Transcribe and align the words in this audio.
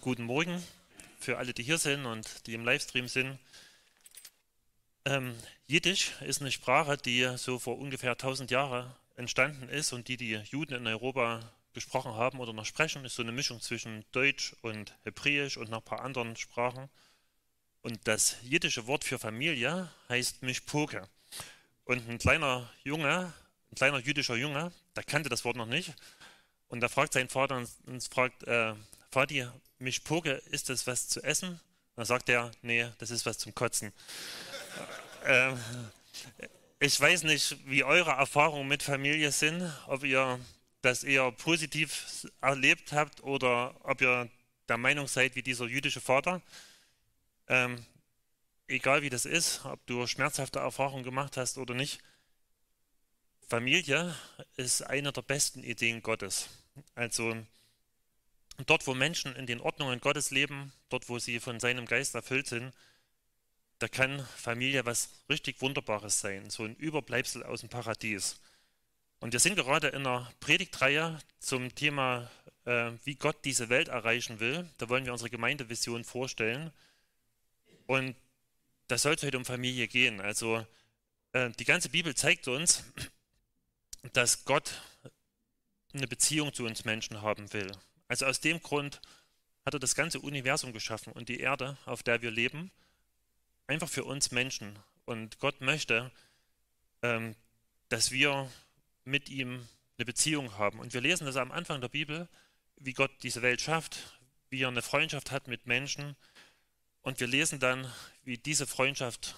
Guten 0.00 0.22
Morgen 0.22 0.62
für 1.18 1.38
alle, 1.38 1.52
die 1.52 1.64
hier 1.64 1.78
sind 1.78 2.06
und 2.06 2.46
die 2.46 2.54
im 2.54 2.64
Livestream 2.64 3.08
sind. 3.08 3.36
Ähm, 5.04 5.34
Jiddisch 5.66 6.12
ist 6.20 6.40
eine 6.40 6.52
Sprache, 6.52 6.96
die 6.96 7.28
so 7.36 7.58
vor 7.58 7.76
ungefähr 7.76 8.12
1000 8.12 8.52
Jahren 8.52 8.94
entstanden 9.16 9.68
ist 9.68 9.92
und 9.92 10.06
die 10.06 10.16
die 10.16 10.34
Juden 10.34 10.74
in 10.74 10.86
Europa 10.86 11.40
gesprochen 11.72 12.14
haben 12.14 12.38
oder 12.38 12.52
noch 12.52 12.64
sprechen. 12.64 13.04
Ist 13.04 13.16
so 13.16 13.22
eine 13.22 13.32
Mischung 13.32 13.60
zwischen 13.60 14.04
Deutsch 14.12 14.54
und 14.62 14.94
Hebräisch 15.02 15.56
und 15.56 15.68
noch 15.68 15.78
ein 15.78 15.84
paar 15.84 16.02
anderen 16.02 16.36
Sprachen. 16.36 16.88
Und 17.82 17.98
das 18.06 18.36
jiddische 18.42 18.86
Wort 18.86 19.02
für 19.02 19.18
Familie 19.18 19.90
heißt 20.08 20.44
Mishpoke. 20.44 21.08
Und 21.84 22.08
ein 22.08 22.18
kleiner 22.18 22.70
Junge, 22.84 23.32
ein 23.72 23.74
kleiner 23.74 23.98
jüdischer 23.98 24.36
Junge, 24.36 24.70
der 24.94 25.02
kannte 25.02 25.28
das 25.28 25.44
Wort 25.44 25.56
noch 25.56 25.66
nicht. 25.66 25.92
Und 26.68 26.82
da 26.82 26.88
fragt 26.88 27.14
sein 27.14 27.28
Vater 27.28 27.64
und 27.86 28.04
fragt, 28.04 28.44
äh, 28.44 28.74
Vati, 29.10 29.46
Mischpoke, 29.78 30.42
ist 30.50 30.68
das 30.68 30.86
was 30.86 31.08
zu 31.08 31.22
essen? 31.22 31.60
Dann 31.96 32.04
sagt 32.04 32.28
er, 32.28 32.50
nee, 32.62 32.86
das 32.98 33.10
ist 33.10 33.26
was 33.26 33.38
zum 33.38 33.54
Kotzen. 33.54 33.92
ähm, 35.24 35.58
ich 36.78 37.00
weiß 37.00 37.22
nicht, 37.22 37.56
wie 37.66 37.84
eure 37.84 38.10
Erfahrungen 38.10 38.68
mit 38.68 38.82
Familie 38.82 39.32
sind, 39.32 39.72
ob 39.86 40.04
ihr 40.04 40.38
das 40.82 41.04
eher 41.04 41.32
positiv 41.32 42.26
erlebt 42.40 42.92
habt 42.92 43.22
oder 43.22 43.74
ob 43.82 44.00
ihr 44.00 44.28
der 44.68 44.76
Meinung 44.76 45.08
seid 45.08 45.34
wie 45.36 45.42
dieser 45.42 45.66
jüdische 45.66 46.00
Vater. 46.00 46.42
Ähm, 47.48 47.84
egal 48.68 49.02
wie 49.02 49.10
das 49.10 49.24
ist, 49.24 49.64
ob 49.64 49.84
du 49.86 50.06
schmerzhafte 50.06 50.58
Erfahrungen 50.58 51.04
gemacht 51.04 51.36
hast 51.36 51.58
oder 51.58 51.74
nicht, 51.74 52.00
Familie 53.48 54.14
ist 54.56 54.82
eine 54.82 55.12
der 55.12 55.22
besten 55.22 55.62
Ideen 55.62 56.02
Gottes. 56.02 56.48
Also 56.94 57.36
dort, 58.64 58.86
wo 58.86 58.94
Menschen 58.94 59.36
in 59.36 59.46
den 59.46 59.60
Ordnungen 59.60 60.00
Gottes 60.00 60.30
leben, 60.30 60.72
dort, 60.88 61.08
wo 61.08 61.18
sie 61.18 61.40
von 61.40 61.60
seinem 61.60 61.86
Geist 61.86 62.14
erfüllt 62.14 62.46
sind, 62.46 62.72
da 63.78 63.88
kann 63.88 64.26
Familie 64.36 64.86
was 64.86 65.10
richtig 65.28 65.60
Wunderbares 65.60 66.20
sein, 66.20 66.48
so 66.48 66.64
ein 66.64 66.76
Überbleibsel 66.76 67.42
aus 67.42 67.60
dem 67.60 67.68
Paradies. 67.68 68.40
Und 69.20 69.32
wir 69.32 69.40
sind 69.40 69.56
gerade 69.56 69.88
in 69.88 70.06
einer 70.06 70.30
Predigtreihe 70.40 71.18
zum 71.38 71.74
Thema, 71.74 72.30
äh, 72.64 72.92
wie 73.04 73.16
Gott 73.16 73.44
diese 73.44 73.68
Welt 73.68 73.88
erreichen 73.88 74.40
will. 74.40 74.68
Da 74.78 74.88
wollen 74.88 75.04
wir 75.04 75.12
unsere 75.12 75.30
Gemeindevision 75.30 76.04
vorstellen. 76.04 76.72
Und 77.86 78.16
da 78.88 78.98
soll 78.98 79.14
es 79.14 79.22
heute 79.22 79.36
um 79.36 79.44
Familie 79.44 79.88
gehen. 79.88 80.20
Also 80.20 80.66
äh, 81.32 81.50
die 81.50 81.64
ganze 81.64 81.88
Bibel 81.88 82.14
zeigt 82.14 82.48
uns, 82.48 82.84
dass 84.12 84.44
Gott 84.44 84.80
eine 85.92 86.06
Beziehung 86.06 86.52
zu 86.52 86.64
uns 86.64 86.84
Menschen 86.84 87.22
haben 87.22 87.52
will. 87.52 87.72
Also 88.08 88.26
aus 88.26 88.40
dem 88.40 88.60
Grund 88.60 89.00
hat 89.64 89.74
er 89.74 89.80
das 89.80 89.94
ganze 89.94 90.20
Universum 90.20 90.72
geschaffen 90.72 91.12
und 91.12 91.28
die 91.28 91.40
Erde, 91.40 91.76
auf 91.86 92.02
der 92.02 92.22
wir 92.22 92.30
leben, 92.30 92.70
einfach 93.66 93.88
für 93.88 94.04
uns 94.04 94.30
Menschen. 94.30 94.78
Und 95.04 95.38
Gott 95.38 95.60
möchte, 95.60 96.12
ähm, 97.02 97.34
dass 97.88 98.10
wir 98.10 98.50
mit 99.04 99.28
ihm 99.28 99.66
eine 99.98 100.04
Beziehung 100.04 100.56
haben. 100.58 100.78
Und 100.78 100.94
wir 100.94 101.00
lesen 101.00 101.26
das 101.26 101.36
am 101.36 101.52
Anfang 101.52 101.80
der 101.80 101.88
Bibel, 101.88 102.28
wie 102.76 102.92
Gott 102.92 103.10
diese 103.22 103.42
Welt 103.42 103.60
schafft, 103.60 104.18
wie 104.50 104.62
er 104.62 104.68
eine 104.68 104.82
Freundschaft 104.82 105.30
hat 105.30 105.48
mit 105.48 105.66
Menschen. 105.66 106.16
Und 107.02 107.20
wir 107.20 107.26
lesen 107.26 107.58
dann, 107.58 107.90
wie 108.24 108.38
diese 108.38 108.66
Freundschaft 108.66 109.34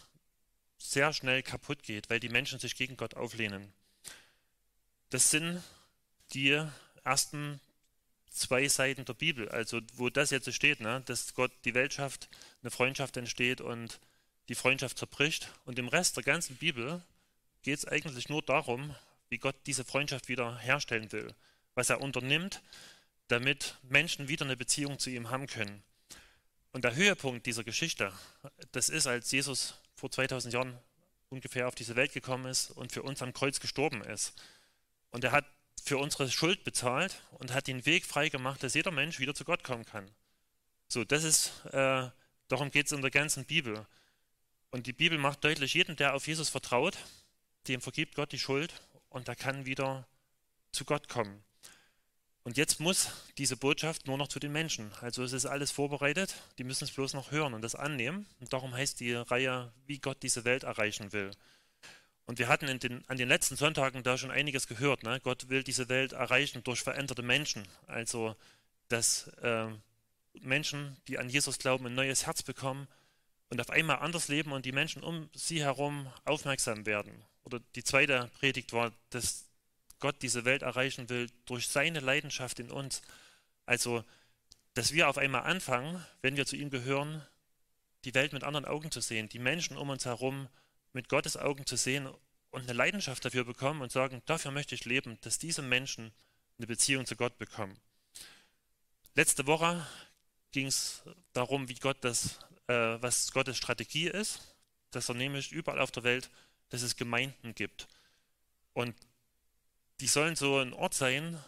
sehr 0.79 1.13
schnell 1.13 1.43
kaputt 1.43 1.83
geht, 1.83 2.11
weil 2.11 2.21
die 2.21 2.29
Menschen 2.29 2.59
sich 2.59 2.77
gegen 2.77 2.97
Gott 2.97 3.15
auflehnen. 3.15 3.73
Das 5.11 5.31
sind 5.31 5.63
die 6.33 6.63
ersten 7.05 7.61
zwei 8.31 8.69
Seiten 8.69 9.05
der 9.05 9.15
Bibel, 9.15 9.48
also 9.48 9.81
wo 9.95 10.11
das 10.11 10.31
jetzt 10.31 10.53
steht, 10.53 10.81
ne, 10.81 11.03
dass 11.07 11.34
Gott 11.34 11.53
die 11.65 11.75
Welt 11.75 11.95
schafft, 11.95 12.29
eine 12.62 12.71
Freundschaft 12.71 13.17
entsteht 13.17 13.61
und 13.61 14.01
die 14.48 14.55
Freundschaft 14.55 14.98
zerbricht. 14.98 15.53
Und 15.65 15.79
im 15.79 15.89
Rest 15.89 16.17
der 16.17 16.25
ganzen 16.25 16.56
Bibel 16.56 17.03
geht 17.62 17.79
es 17.79 17.84
eigentlich 17.84 18.28
nur 18.28 18.43
darum, 18.43 18.94
wie 19.28 19.39
Gott 19.39 19.56
diese 19.66 19.84
Freundschaft 19.84 20.28
wieder 20.28 20.59
herstellen 20.59 21.12
will, 21.12 21.34
was 21.75 21.91
er 21.91 22.00
unternimmt, 22.00 22.62
damit 23.28 23.77
Menschen 23.83 24.28
wieder 24.28 24.45
eine 24.45 24.56
Beziehung 24.56 24.99
zu 24.99 25.10
ihm 25.10 25.31
haben 25.31 25.47
können. 25.47 25.83
Und 26.72 26.84
der 26.84 26.95
Höhepunkt 26.95 27.47
dieser 27.47 27.65
Geschichte, 27.65 28.12
das 28.72 28.89
ist, 28.89 29.06
als 29.06 29.31
Jesus 29.31 29.75
vor 29.95 30.10
2000 30.10 30.55
Jahren 30.55 30.78
ungefähr 31.28 31.69
auf 31.69 31.75
diese 31.75 31.97
Welt 31.97 32.12
gekommen 32.12 32.47
ist 32.47 32.71
und 32.71 32.93
für 32.93 33.03
uns 33.03 33.21
am 33.22 33.33
Kreuz 33.33 33.60
gestorben 33.60 34.03
ist. 34.03 34.34
Und 35.10 35.25
er 35.25 35.33
hat 35.33 35.45
für 35.81 35.99
unsere 35.99 36.31
Schuld 36.31 36.65
bezahlt 36.65 37.22
und 37.33 37.53
hat 37.53 37.66
den 37.66 37.87
Weg 37.87 38.06
frei 38.06 38.28
gemacht, 38.28 38.62
dass 38.62 38.75
jeder 38.75 38.91
Mensch 38.91 39.19
wieder 39.19 39.34
zu 39.34 39.44
Gott 39.44 39.65
kommen 39.65 39.84
kann. 39.84 40.11
So, 40.89 41.05
das 41.05 41.25
ist, 41.25 41.65
äh, 41.66 42.09
darum 42.49 42.71
geht 42.71 42.87
es 42.87 42.93
in 42.93 43.03
der 43.03 43.11
ganzen 43.11 43.44
Bibel. 43.44 43.87
Und 44.71 44.87
die 44.87 44.93
Bibel 44.93 45.19
macht 45.19 45.44
deutlich, 45.44 45.75
jeden, 45.75 45.97
der 45.97 46.15
auf 46.15 46.27
Jesus 46.27 46.49
vertraut, 46.49 46.99
dem 47.69 47.81
vergibt 47.81 48.15
Gott 48.15 48.33
die 48.33 48.39
Schuld 48.39 48.72
und 49.09 49.28
der 49.28 49.37
kann 49.37 49.66
wieder 49.66 50.06
zu 50.72 50.84
Gott 50.84 51.09
kommen. 51.09 51.43
Und 52.45 52.56
jetzt 52.56 52.81
muss 52.81 53.10
diese 53.37 53.59
Botschaft 53.59 54.06
nur 54.06 54.16
noch 54.16 54.28
zu 54.28 54.39
den 54.39 54.53
Menschen. 54.53 54.91
Also 55.03 55.22
es 55.22 55.34
ist 55.34 55.45
alles 55.45 55.71
vorbereitet, 55.71 56.34
die 56.56 56.65
müssen 56.65 56.84
es 56.84 56.93
bloß 56.93 57.12
noch 57.12 57.31
hören 57.31 57.53
und 57.53 57.60
das 57.60 57.75
annehmen. 57.75 58.27
Und 58.41 58.53
darum 58.55 58.72
heißt 58.72 59.00
die 59.00 59.12
Reihe, 59.12 59.71
wie 59.87 59.99
Gott 59.99 60.22
diese 60.22 60.45
Welt 60.45 60.62
erreichen 60.62 61.12
will. 61.12 61.31
Und 62.28 62.39
wir 62.39 62.49
hatten 62.49 62.78
den, 62.78 63.03
an 63.09 63.16
den 63.16 63.27
letzten 63.27 63.56
Sonntagen 63.56 64.03
da 64.03 64.19
schon 64.19 64.31
einiges 64.31 64.66
gehört. 64.66 65.03
Ne? 65.03 65.19
Gott 65.25 65.49
will 65.49 65.62
diese 65.62 65.89
Welt 65.89 66.12
erreichen 66.12 66.62
durch 66.62 66.83
veränderte 66.83 67.22
Menschen. 67.22 67.66
Also, 67.87 68.37
dass 68.89 69.28
äh, 69.41 69.69
Menschen, 70.43 70.99
die 71.09 71.19
an 71.19 71.31
Jesus 71.31 71.59
glauben, 71.59 71.87
ein 71.87 71.94
neues 71.94 72.27
Herz 72.27 72.43
bekommen 72.43 72.87
und 73.49 73.62
auf 73.62 73.71
einmal 73.71 74.00
anders 74.00 74.28
leben 74.28 74.53
und 74.53 74.66
die 74.66 74.72
Menschen 74.72 75.03
um 75.03 75.31
sie 75.34 75.62
herum 75.62 76.06
aufmerksam 76.27 76.84
werden. 76.84 77.15
Oder 77.44 77.61
die 77.77 77.83
zweite 77.83 78.31
Predigt 78.39 78.75
war, 78.75 78.93
dass 79.09 79.47
Gott 79.99 80.16
diese 80.21 80.45
Welt 80.45 80.60
erreichen 80.60 81.09
will 81.09 81.31
durch 81.47 81.69
seine 81.69 82.00
Leidenschaft 82.00 82.60
in 82.60 82.71
uns. 82.71 83.00
Also, 83.65 84.05
dass 84.75 84.93
wir 84.93 85.09
auf 85.09 85.16
einmal 85.16 85.45
anfangen, 85.45 86.05
wenn 86.21 86.37
wir 86.37 86.45
zu 86.45 86.56
ihm 86.56 86.69
gehören, 86.69 87.27
die 88.05 88.12
Welt 88.12 88.34
mit 88.34 88.45
anderen 88.45 88.66
Augen 88.66 88.91
zu 88.91 89.00
sehen, 89.00 89.31
die 89.31 89.39
Menschen 89.39 89.78
um 89.78 89.89
uns 89.89 90.05
herum 90.05 90.49
mit 90.93 91.09
Gottes 91.09 91.37
Augen 91.37 91.66
zu 91.66 91.76
sehen 91.76 92.09
und 92.50 92.62
eine 92.62 92.72
Leidenschaft 92.72 93.25
dafür 93.25 93.44
bekommen 93.44 93.82
und 93.82 93.93
sagen, 93.93 94.22
dafür 94.26 94.50
möchte 94.50 94.75
ich 94.75 94.84
leben, 94.84 95.19
dass 95.21 95.38
diese 95.38 95.62
Menschen 95.62 96.12
eine 96.59 96.66
Beziehung 96.66 97.06
zu 97.06 97.16
Gott 97.16 97.38
bekommen. 97.38 97.78
Letzte 99.15 99.47
Woche 99.47 99.87
ging 100.53 100.66
es 100.66 101.03
darum, 101.32 101.69
wie 101.69 101.75
Gott 101.75 101.98
das, 102.00 102.38
äh, 102.66 102.75
was 103.00 103.32
Gottes 103.32 103.56
Strategie 103.56 104.09
ist, 104.09 104.56
dass 104.91 105.09
er 105.09 105.15
nämlich 105.15 105.53
überall 105.53 105.81
auf 105.81 105.91
der 105.91 106.04
Welt, 106.04 106.31
dass 106.71 106.82
es 106.82 106.97
Gemeinden 106.97 107.54
gibt. 107.54 107.88
Und 108.72 108.94
die 110.00 110.06
sollen 110.06 110.37
so 110.37 110.59
ein 110.59 110.72
Ort 110.72 110.94
sein, 110.94 111.38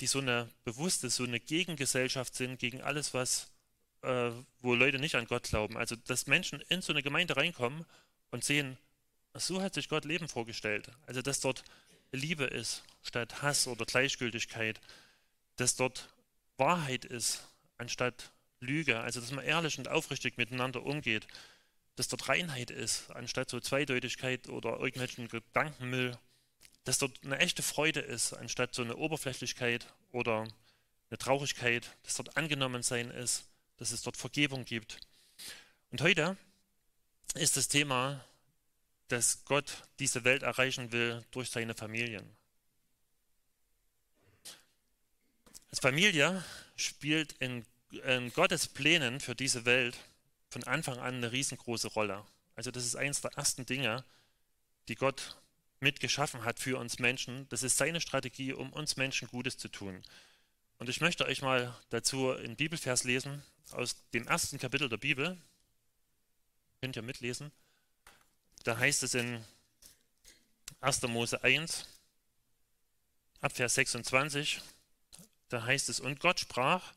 die 0.00 0.06
so 0.06 0.20
eine 0.20 0.48
bewusste, 0.64 1.10
so 1.10 1.24
eine 1.24 1.40
Gegengesellschaft 1.40 2.34
sind 2.34 2.58
gegen 2.58 2.80
alles, 2.80 3.12
was, 3.12 3.50
äh, 4.02 4.30
wo 4.60 4.74
Leute 4.74 4.98
nicht 4.98 5.16
an 5.16 5.26
Gott 5.26 5.44
glauben. 5.44 5.76
Also, 5.76 5.96
dass 5.96 6.26
Menschen 6.26 6.60
in 6.68 6.80
so 6.80 6.92
eine 6.92 7.02
Gemeinde 7.02 7.36
reinkommen 7.36 7.84
und 8.30 8.44
sehen, 8.44 8.78
so 9.34 9.62
hat 9.62 9.74
sich 9.74 9.88
Gott 9.88 10.04
Leben 10.04 10.28
vorgestellt. 10.28 10.90
Also, 11.06 11.22
dass 11.22 11.40
dort 11.40 11.64
Liebe 12.12 12.44
ist 12.44 12.82
statt 13.02 13.42
Hass 13.42 13.66
oder 13.66 13.84
Gleichgültigkeit, 13.84 14.80
dass 15.56 15.76
dort 15.76 16.08
Wahrheit 16.56 17.04
ist 17.04 17.46
anstatt 17.78 18.30
Lüge, 18.60 19.00
also 19.00 19.20
dass 19.20 19.30
man 19.30 19.44
ehrlich 19.44 19.78
und 19.78 19.88
aufrichtig 19.88 20.36
miteinander 20.36 20.82
umgeht, 20.84 21.26
dass 21.96 22.08
dort 22.08 22.28
Reinheit 22.28 22.70
ist 22.70 23.10
anstatt 23.10 23.50
so 23.50 23.60
Zweideutigkeit 23.60 24.48
oder 24.48 24.78
irgendwelchen 24.80 25.28
Gedankenmüll, 25.28 26.16
dass 26.84 26.98
dort 26.98 27.12
eine 27.24 27.38
echte 27.38 27.62
Freude 27.62 28.00
ist 28.00 28.32
anstatt 28.32 28.74
so 28.74 28.82
eine 28.82 28.96
Oberflächlichkeit 28.96 29.86
oder 30.12 30.46
eine 31.10 31.18
Traurigkeit, 31.18 31.96
dass 32.02 32.14
dort 32.14 32.36
angenommen 32.36 32.82
sein 32.82 33.10
ist, 33.10 33.44
dass 33.78 33.92
es 33.92 34.02
dort 34.02 34.16
Vergebung 34.16 34.64
gibt. 34.64 34.98
Und 35.90 36.02
heute 36.02 36.36
ist 37.34 37.56
das 37.56 37.68
Thema, 37.68 38.24
dass 39.08 39.44
Gott 39.44 39.82
diese 39.98 40.24
Welt 40.24 40.42
erreichen 40.42 40.92
will 40.92 41.24
durch 41.30 41.50
seine 41.50 41.74
Familien. 41.74 42.36
Als 45.70 45.80
Familie 45.80 46.44
spielt 46.76 47.32
in, 47.34 47.64
in 48.04 48.32
Gottes 48.32 48.66
Plänen 48.66 49.20
für 49.20 49.34
diese 49.34 49.64
Welt 49.64 49.96
von 50.48 50.64
Anfang 50.64 50.98
an 50.98 51.16
eine 51.16 51.32
riesengroße 51.32 51.88
Rolle. 51.88 52.24
Also 52.56 52.70
das 52.70 52.84
ist 52.84 52.96
eines 52.96 53.20
der 53.20 53.32
ersten 53.32 53.66
Dinge, 53.66 54.04
die 54.88 54.96
Gott 54.96 55.36
mitgeschaffen 55.80 56.44
hat 56.44 56.58
für 56.58 56.78
uns 56.78 56.98
Menschen. 56.98 57.48
Das 57.48 57.62
ist 57.62 57.78
seine 57.78 58.00
Strategie, 58.00 58.52
um 58.52 58.72
uns 58.72 58.96
Menschen 58.96 59.28
Gutes 59.28 59.56
zu 59.56 59.68
tun. 59.68 60.02
Und 60.78 60.88
ich 60.88 61.00
möchte 61.00 61.24
euch 61.26 61.42
mal 61.42 61.74
dazu 61.90 62.30
einen 62.30 62.56
Bibelvers 62.56 63.04
lesen 63.04 63.42
aus 63.70 63.96
dem 64.12 64.26
ersten 64.26 64.58
Kapitel 64.58 64.88
der 64.88 64.96
Bibel, 64.96 65.38
Könnt 66.80 66.96
ihr 66.96 67.02
mitlesen? 67.02 67.52
Da 68.64 68.78
heißt 68.78 69.02
es 69.02 69.14
in 69.14 69.44
1. 70.80 71.02
Mose 71.02 71.44
1, 71.44 71.86
ab 73.42 73.52
Vers 73.52 73.74
26, 73.74 74.62
da 75.50 75.62
heißt 75.64 75.90
es, 75.90 76.00
und 76.00 76.20
Gott 76.20 76.40
sprach, 76.40 76.94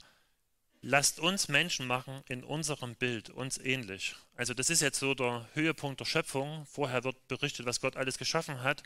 lasst 0.81 1.19
uns 1.19 1.49
Menschen 1.49 1.85
machen 1.85 2.23
in 2.29 2.45
unserem 2.45 2.95
Bild, 2.95 3.29
uns 3.29 3.57
ähnlich. 3.57 4.15
Also 4.37 4.53
das 4.53 4.69
ist 4.69 4.81
jetzt 4.81 4.99
so 4.99 5.15
der 5.15 5.49
Höhepunkt 5.53 5.99
der 5.99 6.05
Schöpfung. 6.05 6.65
Vorher 6.65 7.03
wird 7.03 7.27
berichtet, 7.27 7.65
was 7.65 7.81
Gott 7.81 7.97
alles 7.97 8.17
geschaffen 8.17 8.61
hat. 8.61 8.83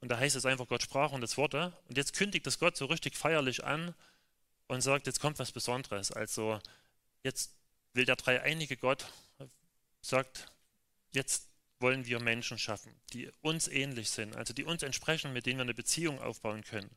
Und 0.00 0.08
da 0.08 0.18
heißt 0.18 0.34
es 0.34 0.44
einfach, 0.44 0.66
Gott 0.66 0.82
sprach 0.82 1.12
und 1.12 1.20
das 1.20 1.36
Worte. 1.36 1.72
Und 1.88 1.96
jetzt 1.96 2.14
kündigt 2.14 2.46
das 2.46 2.58
Gott 2.58 2.76
so 2.76 2.86
richtig 2.86 3.16
feierlich 3.16 3.62
an 3.62 3.94
und 4.66 4.80
sagt, 4.80 5.06
jetzt 5.06 5.20
kommt 5.20 5.38
was 5.38 5.52
Besonderes. 5.52 6.10
Also 6.10 6.60
jetzt 7.22 7.54
will 7.92 8.06
der 8.06 8.16
dreieinige 8.16 8.76
Gott, 8.76 9.06
sagt, 10.02 10.52
jetzt 11.12 11.48
wollen 11.80 12.06
wir 12.06 12.20
Menschen 12.20 12.58
schaffen, 12.58 12.94
die 13.12 13.30
uns 13.40 13.68
ähnlich 13.68 14.10
sind, 14.10 14.36
also 14.36 14.52
die 14.52 14.64
uns 14.64 14.82
entsprechen, 14.82 15.32
mit 15.32 15.46
denen 15.46 15.58
wir 15.58 15.62
eine 15.62 15.74
Beziehung 15.74 16.20
aufbauen 16.20 16.62
können. 16.62 16.90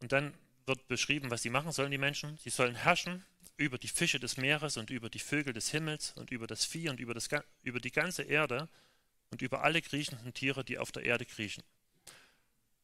Und 0.00 0.12
dann 0.12 0.34
wird 0.66 0.88
beschrieben, 0.88 1.30
was 1.30 1.42
sie 1.42 1.50
machen 1.50 1.72
sollen, 1.72 1.90
die 1.90 1.98
Menschen. 1.98 2.36
Sie 2.38 2.50
sollen 2.50 2.74
herrschen 2.74 3.24
über 3.56 3.78
die 3.78 3.88
Fische 3.88 4.20
des 4.20 4.36
Meeres 4.36 4.76
und 4.76 4.90
über 4.90 5.08
die 5.08 5.20
Vögel 5.20 5.52
des 5.52 5.70
Himmels 5.70 6.12
und 6.12 6.30
über 6.30 6.46
das 6.46 6.64
Vieh 6.64 6.88
und 6.88 7.00
über, 7.00 7.14
das, 7.14 7.28
über 7.62 7.80
die 7.80 7.92
ganze 7.92 8.22
Erde 8.22 8.68
und 9.30 9.42
über 9.42 9.62
alle 9.62 9.80
kriechenden 9.80 10.34
Tiere, 10.34 10.64
die 10.64 10.78
auf 10.78 10.92
der 10.92 11.04
Erde 11.04 11.24
kriechen. 11.24 11.62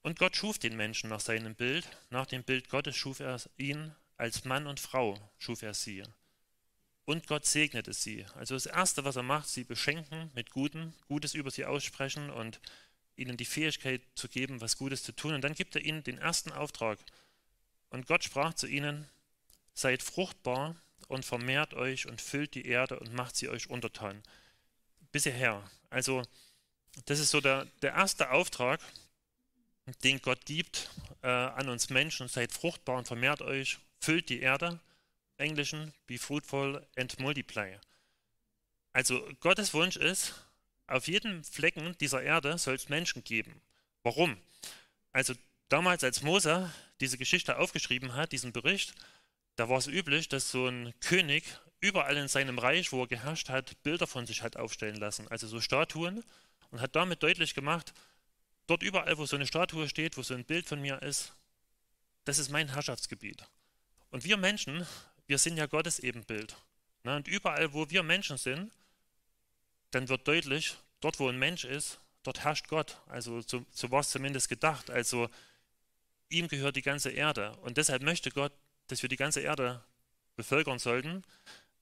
Und 0.03 0.19
Gott 0.19 0.37
schuf 0.37 0.59
den 0.59 0.77
Menschen 0.77 1.11
nach 1.11 1.21
seinem 1.21 1.55
Bild. 1.55 1.87
Nach 2.11 2.27
dem 2.27 2.43
Bild 2.43 2.69
Gottes 2.69 2.97
schuf 2.97 3.21
er 3.21 3.41
ihn, 3.57 3.95
als 4.17 4.45
Mann 4.45 4.67
und 4.67 4.81
Frau 4.81 5.19
schuf 5.39 5.63
er 5.63 5.75
sie. 5.75 6.03
Und 7.13 7.27
Gott 7.27 7.45
segnete 7.45 7.93
sie. 7.93 8.25
Also 8.37 8.55
das 8.55 8.65
Erste, 8.65 9.05
was 9.05 9.17
er 9.17 9.23
macht, 9.23 9.47
sie 9.47 9.65
beschenken 9.65 10.31
mit 10.35 10.51
Guten, 10.51 10.95
Gutes 11.09 11.35
über 11.35 11.51
sie 11.51 11.67
aussprechen 11.67 12.31
und 12.31 12.59
ihnen 13.17 13.37
die 13.37 13.45
Fähigkeit 13.45 14.01
zu 14.15 14.31
geben, 14.31 14.63
was 14.63 14.79
Gutes 14.79 15.03
zu 15.03 15.13
tun. 15.13 15.35
Und 15.35 15.43
dann 15.43 15.53
gibt 15.53 15.77
er 15.77 15.83
ihnen 15.83 16.03
den 16.03 16.17
ersten 16.17 16.53
Auftrag. 16.53 16.99
Und 17.91 18.07
Gott 18.07 18.25
sprach 18.25 18.55
zu 18.55 18.67
ihnen, 18.67 19.07
seid 19.75 20.03
fruchtbar 20.03 20.75
und 21.09 21.27
vermehrt 21.27 21.75
euch 21.75 22.07
und 22.07 22.23
füllt 22.23 22.55
die 22.55 22.65
Erde 22.65 22.99
und 22.99 23.13
macht 23.13 23.37
sie 23.37 23.51
euch 23.51 23.69
untertan. 23.69 24.23
Bisher. 25.11 25.63
Also 25.91 26.23
das 27.05 27.19
ist 27.19 27.31
so 27.31 27.43
der, 27.43 27.67
der 27.83 27.93
erste 27.93 28.31
Auftrag, 28.31 28.81
den 30.03 30.23
Gott 30.23 30.47
gibt 30.47 30.89
äh, 31.21 31.29
an 31.29 31.69
uns 31.69 31.91
Menschen. 31.91 32.29
Seid 32.29 32.53
fruchtbar 32.53 32.97
und 32.97 33.07
vermehrt 33.07 33.43
euch, 33.43 33.81
füllt 34.01 34.31
die 34.31 34.41
Erde. 34.41 34.81
Englischen, 35.43 35.93
be 36.07 36.19
fruitful 36.19 36.87
and 36.97 37.19
multiply. 37.21 37.77
Also 38.93 39.27
Gottes 39.41 39.75
Wunsch 39.75 39.97
ist, 39.97 40.35
auf 40.87 41.09
jedem 41.09 41.45
Flecken 41.45 41.97
dieser 41.99 42.23
Erde 42.23 42.57
soll 42.59 42.75
es 42.75 42.89
Menschen 42.89 43.25
geben. 43.25 43.61
Warum? 44.03 44.37
Also 45.13 45.35
damals, 45.69 46.05
als 46.05 46.23
Mose 46.23 46.73
diese 47.01 47.19
Geschichte 47.19 47.59
aufgeschrieben 47.59 48.15
hat, 48.15 48.33
diesen 48.33 48.53
Bericht, 48.53 48.95
da 49.57 49.69
war 49.69 49.79
es 49.79 49.87
üblich, 49.87 50.29
dass 50.29 50.51
so 50.51 50.67
ein 50.67 50.95
König 51.01 51.45
überall 51.81 52.17
in 52.17 52.29
seinem 52.29 52.59
Reich, 52.59 52.93
wo 52.93 53.03
er 53.03 53.09
geherrscht 53.09 53.49
hat, 53.49 53.83
Bilder 53.83 54.07
von 54.07 54.27
sich 54.27 54.43
hat 54.43 54.57
aufstellen 54.57 54.97
lassen, 54.97 55.29
also 55.29 55.47
so 55.47 55.61
Statuen, 55.61 56.25
und 56.71 56.81
hat 56.81 56.97
damit 56.97 57.23
deutlich 57.23 57.55
gemacht, 57.55 57.93
Dort 58.67 58.83
überall, 58.83 59.19
wo 59.19 59.27
so 59.27 59.37
eine 59.37 59.47
Statue 59.47 59.89
steht, 59.89 60.17
wo 60.17 60.23
so 60.23 60.35
ein 60.35 60.45
Bild 60.45 60.67
von 60.67 60.81
mir 60.81 61.03
ist, 61.03 61.35
das 62.25 62.39
ist 62.39 62.51
mein 62.51 62.69
Herrschaftsgebiet. 62.69 63.45
Und 64.11 64.25
wir 64.25 64.37
Menschen, 64.37 64.87
wir 65.33 65.39
sind 65.39 65.57
ja 65.57 65.65
Gottes 65.65 65.99
Ebenbild. 65.99 66.55
Ne? 67.05 67.17
Und 67.17 67.27
überall, 67.27 67.73
wo 67.73 67.89
wir 67.89 68.03
Menschen 68.03 68.37
sind, 68.37 68.71
dann 69.91 70.11
wird 70.11 70.29
deutlich, 70.29 70.77
dort, 71.01 71.19
wo 71.21 71.27
ein 71.27 71.39
Mensch 71.39 71.65
ist, 71.65 71.99
dort 72.23 72.45
herrscht 72.45 72.69
Gott. 72.69 72.99
Also 73.07 73.41
so, 73.41 73.65
so 73.71 73.91
war 73.91 74.01
es 74.01 74.11
zumindest 74.11 74.51
gedacht. 74.51 74.91
Also 74.91 75.31
ihm 76.29 76.49
gehört 76.49 76.77
die 76.77 76.83
ganze 76.83 77.09
Erde. 77.09 77.57
Und 77.63 77.79
deshalb 77.79 78.03
möchte 78.03 78.31
Gott, 78.31 78.53
dass 78.89 79.01
wir 79.01 79.09
die 79.09 79.17
ganze 79.17 79.41
Erde 79.41 79.83
bevölkern 80.37 80.79
sollten, 80.79 81.25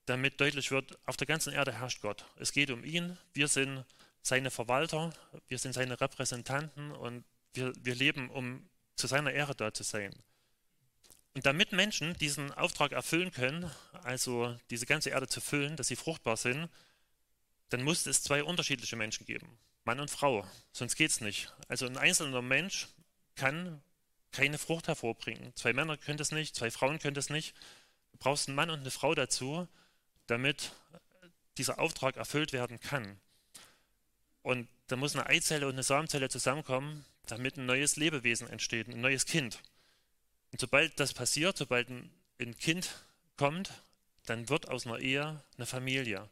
damit 0.06 0.40
deutlich 0.40 0.70
wird, 0.70 0.96
auf 1.06 1.16
der 1.16 1.26
ganzen 1.26 1.52
Erde 1.52 1.72
herrscht 1.72 2.02
Gott. 2.02 2.26
Es 2.36 2.52
geht 2.52 2.70
um 2.70 2.84
ihn. 2.84 3.18
Wir 3.34 3.48
sind 3.48 3.84
seine 4.22 4.52
Verwalter, 4.52 5.12
wir 5.48 5.58
sind 5.58 5.72
seine 5.72 6.00
Repräsentanten 6.00 6.92
und 6.92 7.24
wir, 7.54 7.72
wir 7.80 7.96
leben, 7.96 8.30
um 8.30 8.70
zu 8.94 9.08
seiner 9.08 9.32
Ehre 9.32 9.56
da 9.56 9.74
zu 9.74 9.82
sein. 9.82 10.14
Und 11.34 11.46
damit 11.46 11.72
Menschen 11.72 12.14
diesen 12.14 12.52
Auftrag 12.52 12.92
erfüllen 12.92 13.30
können, 13.30 13.70
also 14.02 14.56
diese 14.70 14.86
ganze 14.86 15.10
Erde 15.10 15.28
zu 15.28 15.40
füllen, 15.40 15.76
dass 15.76 15.88
sie 15.88 15.96
fruchtbar 15.96 16.36
sind, 16.36 16.68
dann 17.68 17.82
muss 17.82 18.06
es 18.06 18.22
zwei 18.22 18.42
unterschiedliche 18.42 18.96
Menschen 18.96 19.26
geben, 19.26 19.58
Mann 19.84 20.00
und 20.00 20.10
Frau, 20.10 20.44
sonst 20.72 20.96
geht 20.96 21.10
es 21.10 21.20
nicht. 21.20 21.52
Also 21.68 21.86
ein 21.86 21.96
einzelner 21.96 22.42
Mensch 22.42 22.88
kann 23.36 23.80
keine 24.32 24.58
Frucht 24.58 24.88
hervorbringen. 24.88 25.54
Zwei 25.54 25.72
Männer 25.72 25.96
können 25.96 26.18
das 26.18 26.32
nicht, 26.32 26.54
zwei 26.54 26.70
Frauen 26.70 26.98
können 26.98 27.14
das 27.14 27.30
nicht. 27.30 27.54
Du 28.12 28.18
brauchst 28.18 28.48
einen 28.48 28.56
Mann 28.56 28.70
und 28.70 28.80
eine 28.80 28.90
Frau 28.90 29.14
dazu, 29.14 29.68
damit 30.26 30.72
dieser 31.58 31.78
Auftrag 31.78 32.16
erfüllt 32.16 32.52
werden 32.52 32.80
kann. 32.80 33.20
Und 34.42 34.68
da 34.86 34.96
muss 34.96 35.14
eine 35.14 35.26
Eizelle 35.26 35.66
und 35.66 35.74
eine 35.74 35.82
Samenzelle 35.82 36.28
zusammenkommen, 36.28 37.04
damit 37.26 37.56
ein 37.56 37.66
neues 37.66 37.96
Lebewesen 37.96 38.48
entsteht, 38.48 38.88
ein 38.88 39.00
neues 39.00 39.26
Kind. 39.26 39.60
Und 40.52 40.60
sobald 40.60 40.98
das 40.98 41.14
passiert, 41.14 41.56
sobald 41.56 41.88
ein, 41.90 42.10
Kind 42.58 43.04
kommt, 43.36 43.70
dann 44.24 44.48
wird 44.48 44.68
aus 44.68 44.86
einer 44.86 44.98
Ehe 44.98 45.42
eine 45.56 45.66
Familie. 45.66 46.28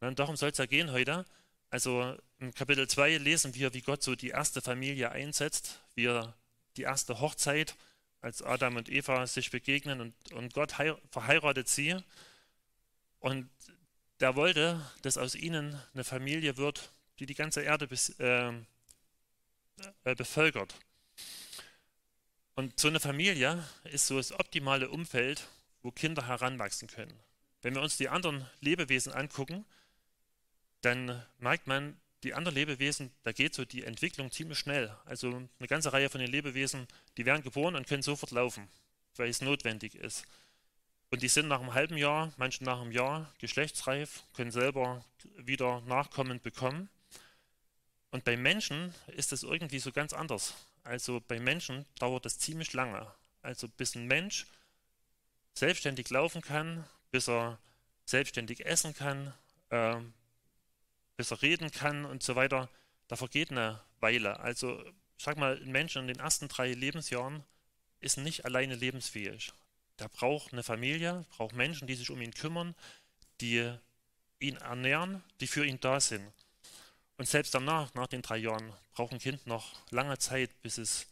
Und 0.00 0.18
darum 0.18 0.36
soll 0.36 0.50
es 0.50 0.58
ja 0.58 0.66
gehen 0.66 0.90
heute. 0.90 1.24
Also 1.70 2.16
im 2.38 2.52
Kapitel 2.54 2.88
2 2.88 3.18
lesen 3.18 3.54
wir, 3.54 3.72
wie 3.72 3.80
Gott 3.80 4.02
so 4.02 4.14
die 4.14 4.30
erste 4.30 4.60
Familie 4.60 5.10
einsetzt, 5.12 5.80
wie 5.94 6.06
er 6.06 6.34
die 6.76 6.82
erste 6.82 7.20
Hochzeit, 7.20 7.76
als 8.20 8.42
Adam 8.42 8.76
und 8.76 8.88
Eva 8.88 9.26
sich 9.26 9.50
begegnen 9.50 10.00
und, 10.00 10.32
und 10.32 10.54
Gott 10.54 10.72
verheiratet 11.10 11.68
sie. 11.68 11.96
Und 13.20 13.50
der 14.20 14.34
wollte, 14.34 14.80
dass 15.02 15.18
aus 15.18 15.34
ihnen 15.34 15.78
eine 15.92 16.04
Familie 16.04 16.56
wird, 16.56 16.90
die 17.18 17.26
die 17.26 17.34
ganze 17.34 17.62
Erde 17.62 17.86
bis, 17.86 18.10
äh, 18.18 18.52
äh, 20.04 20.14
bevölkert. 20.14 20.74
Und 22.54 22.78
so 22.78 22.88
eine 22.88 23.00
Familie 23.00 23.64
ist 23.84 24.06
so 24.06 24.16
das 24.16 24.32
optimale 24.32 24.88
Umfeld, 24.88 25.48
wo 25.82 25.90
Kinder 25.90 26.26
heranwachsen 26.26 26.88
können. 26.88 27.18
Wenn 27.62 27.74
wir 27.74 27.82
uns 27.82 27.96
die 27.96 28.08
anderen 28.08 28.48
Lebewesen 28.60 29.12
angucken, 29.12 29.64
dann 30.82 31.22
merkt 31.38 31.66
man, 31.66 31.96
die 32.22 32.34
anderen 32.34 32.54
Lebewesen, 32.54 33.10
da 33.22 33.32
geht 33.32 33.54
so 33.54 33.64
die 33.64 33.84
Entwicklung 33.84 34.30
ziemlich 34.30 34.58
schnell. 34.58 34.94
Also 35.04 35.28
eine 35.58 35.68
ganze 35.68 35.92
Reihe 35.92 36.08
von 36.08 36.20
den 36.20 36.30
Lebewesen, 36.30 36.86
die 37.16 37.26
werden 37.26 37.42
geboren 37.42 37.76
und 37.76 37.86
können 37.86 38.02
sofort 38.02 38.30
laufen, 38.30 38.68
weil 39.16 39.28
es 39.28 39.40
notwendig 39.40 39.94
ist. 39.94 40.24
Und 41.10 41.22
die 41.22 41.28
sind 41.28 41.48
nach 41.48 41.60
einem 41.60 41.74
halben 41.74 41.96
Jahr, 41.96 42.32
manche 42.36 42.64
nach 42.64 42.80
einem 42.80 42.92
Jahr 42.92 43.32
geschlechtsreif, 43.38 44.24
können 44.34 44.50
selber 44.50 45.04
wieder 45.36 45.80
Nachkommen 45.82 46.40
bekommen. 46.40 46.88
Und 48.10 48.24
bei 48.24 48.36
Menschen 48.36 48.94
ist 49.08 49.32
das 49.32 49.42
irgendwie 49.42 49.78
so 49.78 49.92
ganz 49.92 50.12
anders. 50.12 50.54
Also 50.84 51.20
bei 51.26 51.40
Menschen 51.40 51.86
dauert 51.98 52.24
das 52.24 52.38
ziemlich 52.38 52.72
lange. 52.72 53.10
Also 53.42 53.68
bis 53.68 53.94
ein 53.94 54.06
Mensch 54.06 54.46
selbstständig 55.54 56.10
laufen 56.10 56.42
kann, 56.42 56.84
bis 57.10 57.28
er 57.28 57.58
selbstständig 58.04 58.64
essen 58.66 58.94
kann, 58.94 59.32
äh, 59.70 59.96
bis 61.16 61.30
er 61.30 61.42
reden 61.42 61.70
kann 61.70 62.04
und 62.04 62.22
so 62.22 62.36
weiter, 62.36 62.68
da 63.08 63.16
vergeht 63.16 63.50
eine 63.50 63.80
Weile. 64.00 64.40
Also 64.40 64.82
ich 65.16 65.24
sag 65.24 65.36
mal, 65.36 65.56
ein 65.56 65.72
Mensch 65.72 65.96
in 65.96 66.06
den 66.06 66.18
ersten 66.18 66.48
drei 66.48 66.72
Lebensjahren 66.72 67.44
ist 68.00 68.18
nicht 68.18 68.44
alleine 68.44 68.74
lebensfähig. 68.74 69.52
Der 69.98 70.08
braucht 70.08 70.52
eine 70.52 70.62
Familie, 70.62 71.24
braucht 71.30 71.54
Menschen, 71.54 71.86
die 71.86 71.94
sich 71.94 72.10
um 72.10 72.20
ihn 72.20 72.34
kümmern, 72.34 72.74
die 73.40 73.72
ihn 74.40 74.56
ernähren, 74.56 75.22
die 75.40 75.46
für 75.46 75.64
ihn 75.64 75.80
da 75.80 76.00
sind. 76.00 76.30
Und 77.16 77.28
selbst 77.28 77.54
danach, 77.54 77.94
nach 77.94 78.08
den 78.08 78.22
drei 78.22 78.38
Jahren, 78.38 78.72
braucht 78.92 79.12
ein 79.12 79.18
Kind 79.18 79.46
noch 79.46 79.72
lange 79.90 80.18
Zeit, 80.18 80.50
bis 80.62 80.78
es 80.78 81.06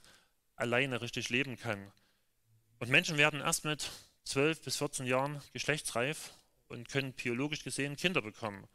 alleine 0.57 1.01
richtig 1.01 1.31
leben 1.31 1.57
kann. 1.57 1.93
Und 2.79 2.91
Menschen 2.91 3.17
werden 3.17 3.41
erst 3.41 3.65
mit 3.65 3.91
12 4.25 4.63
bis 4.63 4.77
14 4.79 5.07
Jahren 5.07 5.41
geschlechtsreif 5.53 6.33
und 6.69 6.89
können 6.89 7.13
biologisch 7.13 7.63
gesehen 7.63 7.97
Kinder 7.97 8.23
bekommen. 8.23 8.67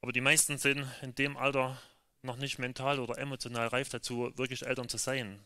Aber 0.00 0.12
die 0.12 0.20
meisten 0.20 0.58
sind 0.58 0.86
in 1.02 1.14
dem 1.14 1.36
Alter 1.36 1.80
noch 2.22 2.36
nicht 2.36 2.58
mental 2.58 3.00
oder 3.00 3.18
emotional 3.18 3.68
reif 3.68 3.88
dazu, 3.88 4.32
wirklich 4.36 4.66
Eltern 4.66 4.88
zu 4.88 4.98
sein. 4.98 5.40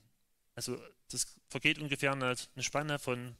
Also 0.54 0.80
das 1.10 1.26
vergeht 1.48 1.78
ungefähr 1.78 2.12
eine, 2.12 2.34
Spanne 2.58 2.98
von 2.98 3.36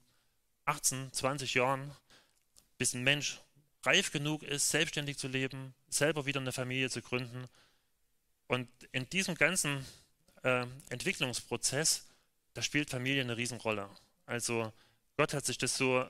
18, 0.65 1.13
20 1.13 1.55
Jahren, 1.55 1.95
bis 2.79 2.95
ein 2.95 3.03
Mensch 3.03 3.41
reif 3.87 4.11
genug 4.13 4.43
ist, 4.43 4.69
selbstständig 4.69 5.19
zu 5.19 5.29
leben, 5.29 5.75
selber 5.89 6.27
wieder 6.27 6.41
eine 6.41 6.53
Familie 6.53 6.91
zu 6.91 7.03
gründen. 7.03 7.47
Und 8.47 8.69
in 8.93 9.09
diesem 9.11 9.35
ganzen 9.35 9.85
äh, 10.43 10.67
Entwicklungsprozess, 10.91 12.07
da 12.55 12.63
spielt 12.63 12.91
Familie 12.91 13.23
eine 13.23 13.37
Riesenrolle. 13.37 13.89
Also 14.27 14.73
Gott 15.17 15.35
hat 15.35 15.45
sich 15.45 15.59
das 15.59 15.77
so 15.77 16.09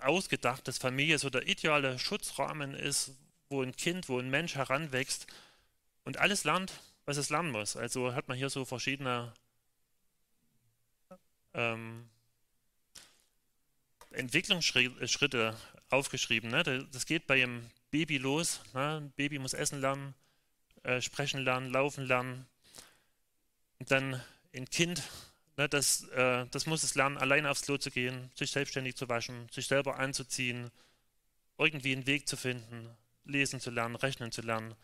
ausgedacht, 0.00 0.68
dass 0.68 0.78
Familie 0.78 1.18
so 1.18 1.30
der 1.30 1.46
ideale 1.46 1.98
Schutzrahmen 1.98 2.74
ist, 2.74 3.12
wo 3.48 3.62
ein 3.62 3.74
Kind, 3.74 4.08
wo 4.08 4.18
ein 4.18 4.30
Mensch 4.30 4.54
heranwächst 4.54 5.26
und 6.04 6.18
alles 6.18 6.44
lernt, 6.44 6.72
was 7.06 7.16
es 7.16 7.30
lernen 7.30 7.50
muss. 7.50 7.76
Also 7.76 8.14
hat 8.14 8.28
man 8.28 8.36
hier 8.36 8.50
so 8.50 8.64
verschiedene 8.64 9.32
ähm, 11.54 12.08
Entwicklungsschritte 14.10 15.56
aufgeschrieben. 15.90 16.50
Ne? 16.50 16.62
Das 16.92 17.06
geht 17.06 17.26
bei 17.26 17.42
einem 17.42 17.68
Baby 17.90 18.18
los. 18.18 18.60
Ne? 18.74 18.98
Ein 19.00 19.10
Baby 19.12 19.38
muss 19.38 19.52
essen 19.52 19.80
lernen, 19.80 20.14
äh, 20.82 21.00
sprechen 21.00 21.40
lernen, 21.40 21.70
laufen 21.70 22.06
lernen. 22.06 22.46
Und 23.78 23.90
dann 23.90 24.22
ein 24.54 24.68
Kind, 24.68 25.02
ne, 25.56 25.68
das, 25.68 26.04
äh, 26.08 26.46
das 26.50 26.66
muss 26.66 26.82
es 26.82 26.94
lernen, 26.94 27.18
alleine 27.18 27.50
aufs 27.50 27.62
Klo 27.62 27.76
zu 27.76 27.90
gehen, 27.90 28.30
sich 28.34 28.50
selbstständig 28.50 28.96
zu 28.96 29.08
waschen, 29.08 29.48
sich 29.50 29.66
selber 29.66 29.98
anzuziehen, 29.98 30.70
irgendwie 31.58 31.92
einen 31.92 32.06
Weg 32.06 32.28
zu 32.28 32.36
finden, 32.36 32.96
lesen 33.24 33.60
zu 33.60 33.70
lernen, 33.70 33.96
rechnen 33.96 34.32
zu 34.32 34.42
lernen. 34.42 34.74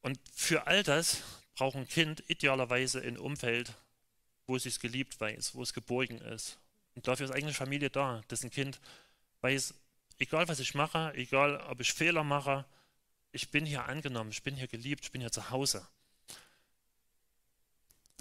Und 0.00 0.18
für 0.34 0.66
all 0.66 0.82
das 0.82 1.22
braucht 1.54 1.76
ein 1.76 1.88
Kind 1.88 2.22
idealerweise 2.28 3.00
ein 3.00 3.18
Umfeld, 3.18 3.74
wo 4.46 4.56
es 4.56 4.64
sich 4.64 4.80
geliebt 4.80 5.20
weiß, 5.20 5.54
wo 5.54 5.62
es 5.62 5.72
geborgen 5.72 6.18
ist. 6.18 6.58
Und 6.94 7.06
dafür 7.08 7.26
ist 7.26 7.32
eigentlich 7.32 7.56
Familie 7.56 7.90
da, 7.90 8.22
dass 8.28 8.42
ein 8.42 8.50
Kind 8.50 8.80
weiß, 9.40 9.74
egal 10.18 10.48
was 10.48 10.60
ich 10.60 10.74
mache, 10.74 11.12
egal 11.14 11.56
ob 11.68 11.80
ich 11.80 11.92
Fehler 11.92 12.24
mache, 12.24 12.64
ich 13.32 13.50
bin 13.50 13.64
hier 13.64 13.86
angenommen, 13.86 14.30
ich 14.30 14.42
bin 14.42 14.56
hier 14.56 14.68
geliebt, 14.68 15.04
ich 15.04 15.12
bin 15.12 15.20
hier 15.20 15.32
zu 15.32 15.50
Hause. 15.50 15.86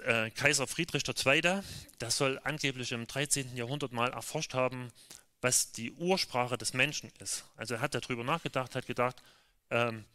Äh, 0.04 0.32
Kaiser 0.32 0.68
Friedrich 0.68 1.04
II., 1.08 1.42
der 1.42 2.12
soll 2.12 2.40
angeblich 2.44 2.92
im 2.92 3.06
13. 3.06 3.56
Jahrhundert 3.56 3.92
mal 3.92 4.12
erforscht 4.12 4.54
haben, 4.54 4.92
was 5.42 5.72
die 5.72 5.92
Ursprache 5.94 6.58
des 6.58 6.74
Menschen 6.74 7.12
ist. 7.20 7.46
Also 7.56 7.76
er 7.76 7.82
hat 7.82 7.94
darüber 7.94 8.24
nachgedacht, 8.24 8.76
hat 8.76 8.86
gedacht, 8.86 9.22
ähm, 9.70 10.06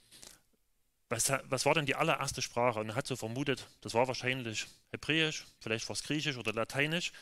was, 1.08 1.30
was, 1.44 1.66
war 1.66 1.74
denn 1.74 1.86
die 1.86 1.94
allererste 1.94 2.42
Sprache? 2.42 2.80
Und 2.80 2.88
er 2.88 2.94
hat 2.96 3.06
so 3.06 3.14
vermutet, 3.16 3.66
das 3.80 3.94
war 3.94 4.08
wahrscheinlich 4.08 4.66
Hebräisch, 4.90 5.44
vielleicht 5.60 5.88
war 5.88 5.94
es 5.94 6.02
Griechisch 6.02 6.36
oder 6.36 6.52
Lateinisch. 6.52 7.12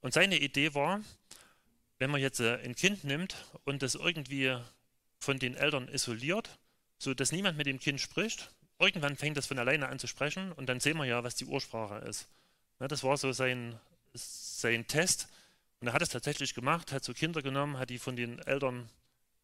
Und 0.00 0.14
seine 0.14 0.38
Idee 0.38 0.74
war, 0.74 1.00
wenn 2.00 2.10
man 2.10 2.20
jetzt 2.20 2.40
äh, 2.40 2.58
ein 2.64 2.74
Kind 2.74 3.04
nimmt 3.04 3.36
und 3.64 3.82
das 3.82 3.94
irgendwie 3.94 4.56
von 5.18 5.38
den 5.38 5.54
Eltern 5.54 5.86
isoliert, 5.86 6.58
so 6.98 7.14
dass 7.14 7.30
niemand 7.30 7.56
mit 7.56 7.66
dem 7.66 7.78
Kind 7.78 8.00
spricht, 8.00 8.50
irgendwann 8.78 9.16
fängt 9.16 9.36
das 9.36 9.46
von 9.46 9.58
alleine 9.58 9.88
an 9.88 9.98
zu 9.98 10.08
sprechen 10.08 10.50
und 10.52 10.66
dann 10.66 10.80
sehen 10.80 10.96
wir 10.96 11.04
ja, 11.04 11.22
was 11.22 11.36
die 11.36 11.44
Ursprache 11.44 11.98
ist. 12.06 12.26
Ja, 12.80 12.88
das 12.88 13.04
war 13.04 13.16
so 13.18 13.32
sein, 13.32 13.78
sein 14.14 14.86
Test. 14.86 15.28
Und 15.80 15.88
er 15.88 15.92
hat 15.92 16.02
es 16.02 16.08
tatsächlich 16.08 16.54
gemacht, 16.54 16.90
hat 16.90 17.04
so 17.04 17.12
Kinder 17.12 17.42
genommen, 17.42 17.78
hat 17.78 17.90
die 17.90 17.98
von 17.98 18.16
den 18.16 18.38
Eltern, 18.40 18.88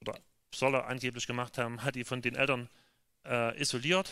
oder 0.00 0.18
soll 0.54 0.74
er 0.74 0.86
angeblich 0.86 1.26
gemacht 1.26 1.58
haben, 1.58 1.82
hat 1.82 1.94
die 1.94 2.04
von 2.04 2.22
den 2.22 2.34
Eltern 2.34 2.70
äh, 3.26 3.60
isoliert. 3.60 4.10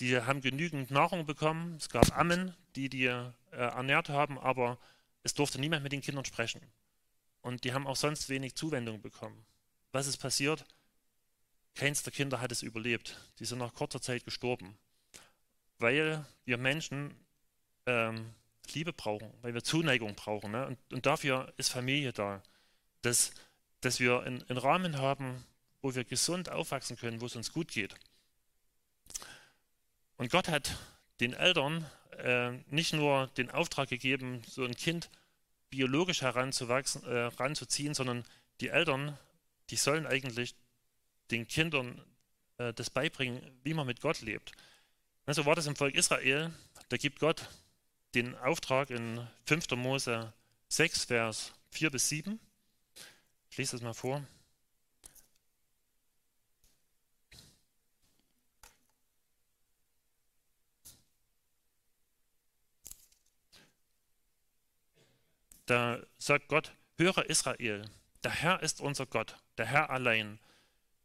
Die 0.00 0.18
haben 0.20 0.42
genügend 0.42 0.90
Nahrung 0.90 1.24
bekommen. 1.24 1.76
Es 1.78 1.88
gab 1.88 2.16
Ammen, 2.16 2.54
die 2.76 2.90
die 2.90 3.06
äh, 3.06 3.32
ernährt 3.50 4.10
haben, 4.10 4.38
aber 4.38 4.78
es 5.22 5.32
durfte 5.32 5.58
niemand 5.58 5.82
mit 5.82 5.92
den 5.92 6.02
Kindern 6.02 6.24
sprechen. 6.26 6.60
Und 7.42 7.64
die 7.64 7.72
haben 7.72 7.86
auch 7.86 7.96
sonst 7.96 8.28
wenig 8.28 8.54
Zuwendung 8.54 9.00
bekommen. 9.00 9.44
Was 9.92 10.06
ist 10.06 10.18
passiert? 10.18 10.64
Keins 11.74 12.02
der 12.02 12.12
Kinder 12.12 12.40
hat 12.40 12.52
es 12.52 12.62
überlebt. 12.62 13.16
Die 13.38 13.44
sind 13.44 13.58
nach 13.58 13.74
kurzer 13.74 14.00
Zeit 14.00 14.24
gestorben. 14.24 14.78
Weil 15.78 16.24
wir 16.44 16.58
Menschen 16.58 17.14
ähm, 17.86 18.34
Liebe 18.74 18.92
brauchen, 18.92 19.32
weil 19.42 19.54
wir 19.54 19.64
Zuneigung 19.64 20.14
brauchen. 20.14 20.52
Ne? 20.52 20.66
Und, 20.66 20.78
und, 20.92 21.06
dafür 21.06 21.52
ist 21.56 21.70
Familie 21.70 22.12
da. 22.12 22.42
Dass, 23.02 23.32
dass 23.80 23.98
wir 23.98 24.22
einen, 24.22 24.42
Rahmen 24.50 24.98
haben, 24.98 25.44
wo 25.80 25.94
wir 25.94 26.04
gesund 26.04 26.50
aufwachsen 26.50 26.96
können, 26.96 27.20
wo 27.20 27.26
es 27.26 27.36
uns 27.36 27.52
gut 27.52 27.68
geht. 27.68 27.94
Und 30.18 30.30
Gott 30.30 30.48
hat 30.48 30.76
den 31.20 31.32
Eltern 31.32 31.86
äh, 32.18 32.50
nicht 32.66 32.92
nur 32.92 33.28
den 33.38 33.50
Auftrag 33.50 33.88
gegeben, 33.88 34.42
so 34.46 34.64
ein 34.64 34.76
Kind 34.76 35.08
biologisch 35.70 36.22
heranzuwachsen, 36.22 37.04
äh, 37.04 37.30
heranzuziehen, 37.30 37.94
sondern 37.94 38.24
die 38.60 38.68
Eltern, 38.68 39.16
die 39.70 39.76
sollen 39.76 40.06
eigentlich 40.06 40.54
den 41.30 41.46
Kindern 41.46 42.02
äh, 42.58 42.74
das 42.74 42.90
beibringen, 42.90 43.40
wie 43.62 43.74
man 43.74 43.86
mit 43.86 44.00
Gott 44.00 44.20
lebt. 44.20 44.52
Also 45.26 45.46
war 45.46 45.54
das 45.54 45.66
im 45.66 45.76
Volk 45.76 45.94
Israel, 45.94 46.52
da 46.88 46.96
gibt 46.96 47.20
Gott 47.20 47.48
den 48.14 48.34
Auftrag 48.36 48.90
in 48.90 49.26
5. 49.46 49.70
Mose 49.76 50.32
6, 50.68 51.04
Vers 51.04 51.52
4 51.70 51.90
bis 51.90 52.08
7. 52.08 52.40
Ich 53.50 53.56
lese 53.56 53.72
das 53.72 53.82
mal 53.82 53.94
vor. 53.94 54.24
Da 65.70 66.00
sagt 66.18 66.48
Gott, 66.48 66.72
höre 66.96 67.30
Israel, 67.30 67.88
der 68.24 68.32
Herr 68.32 68.60
ist 68.60 68.80
unser 68.80 69.06
Gott, 69.06 69.36
der 69.56 69.66
Herr 69.66 69.90
allein. 69.90 70.40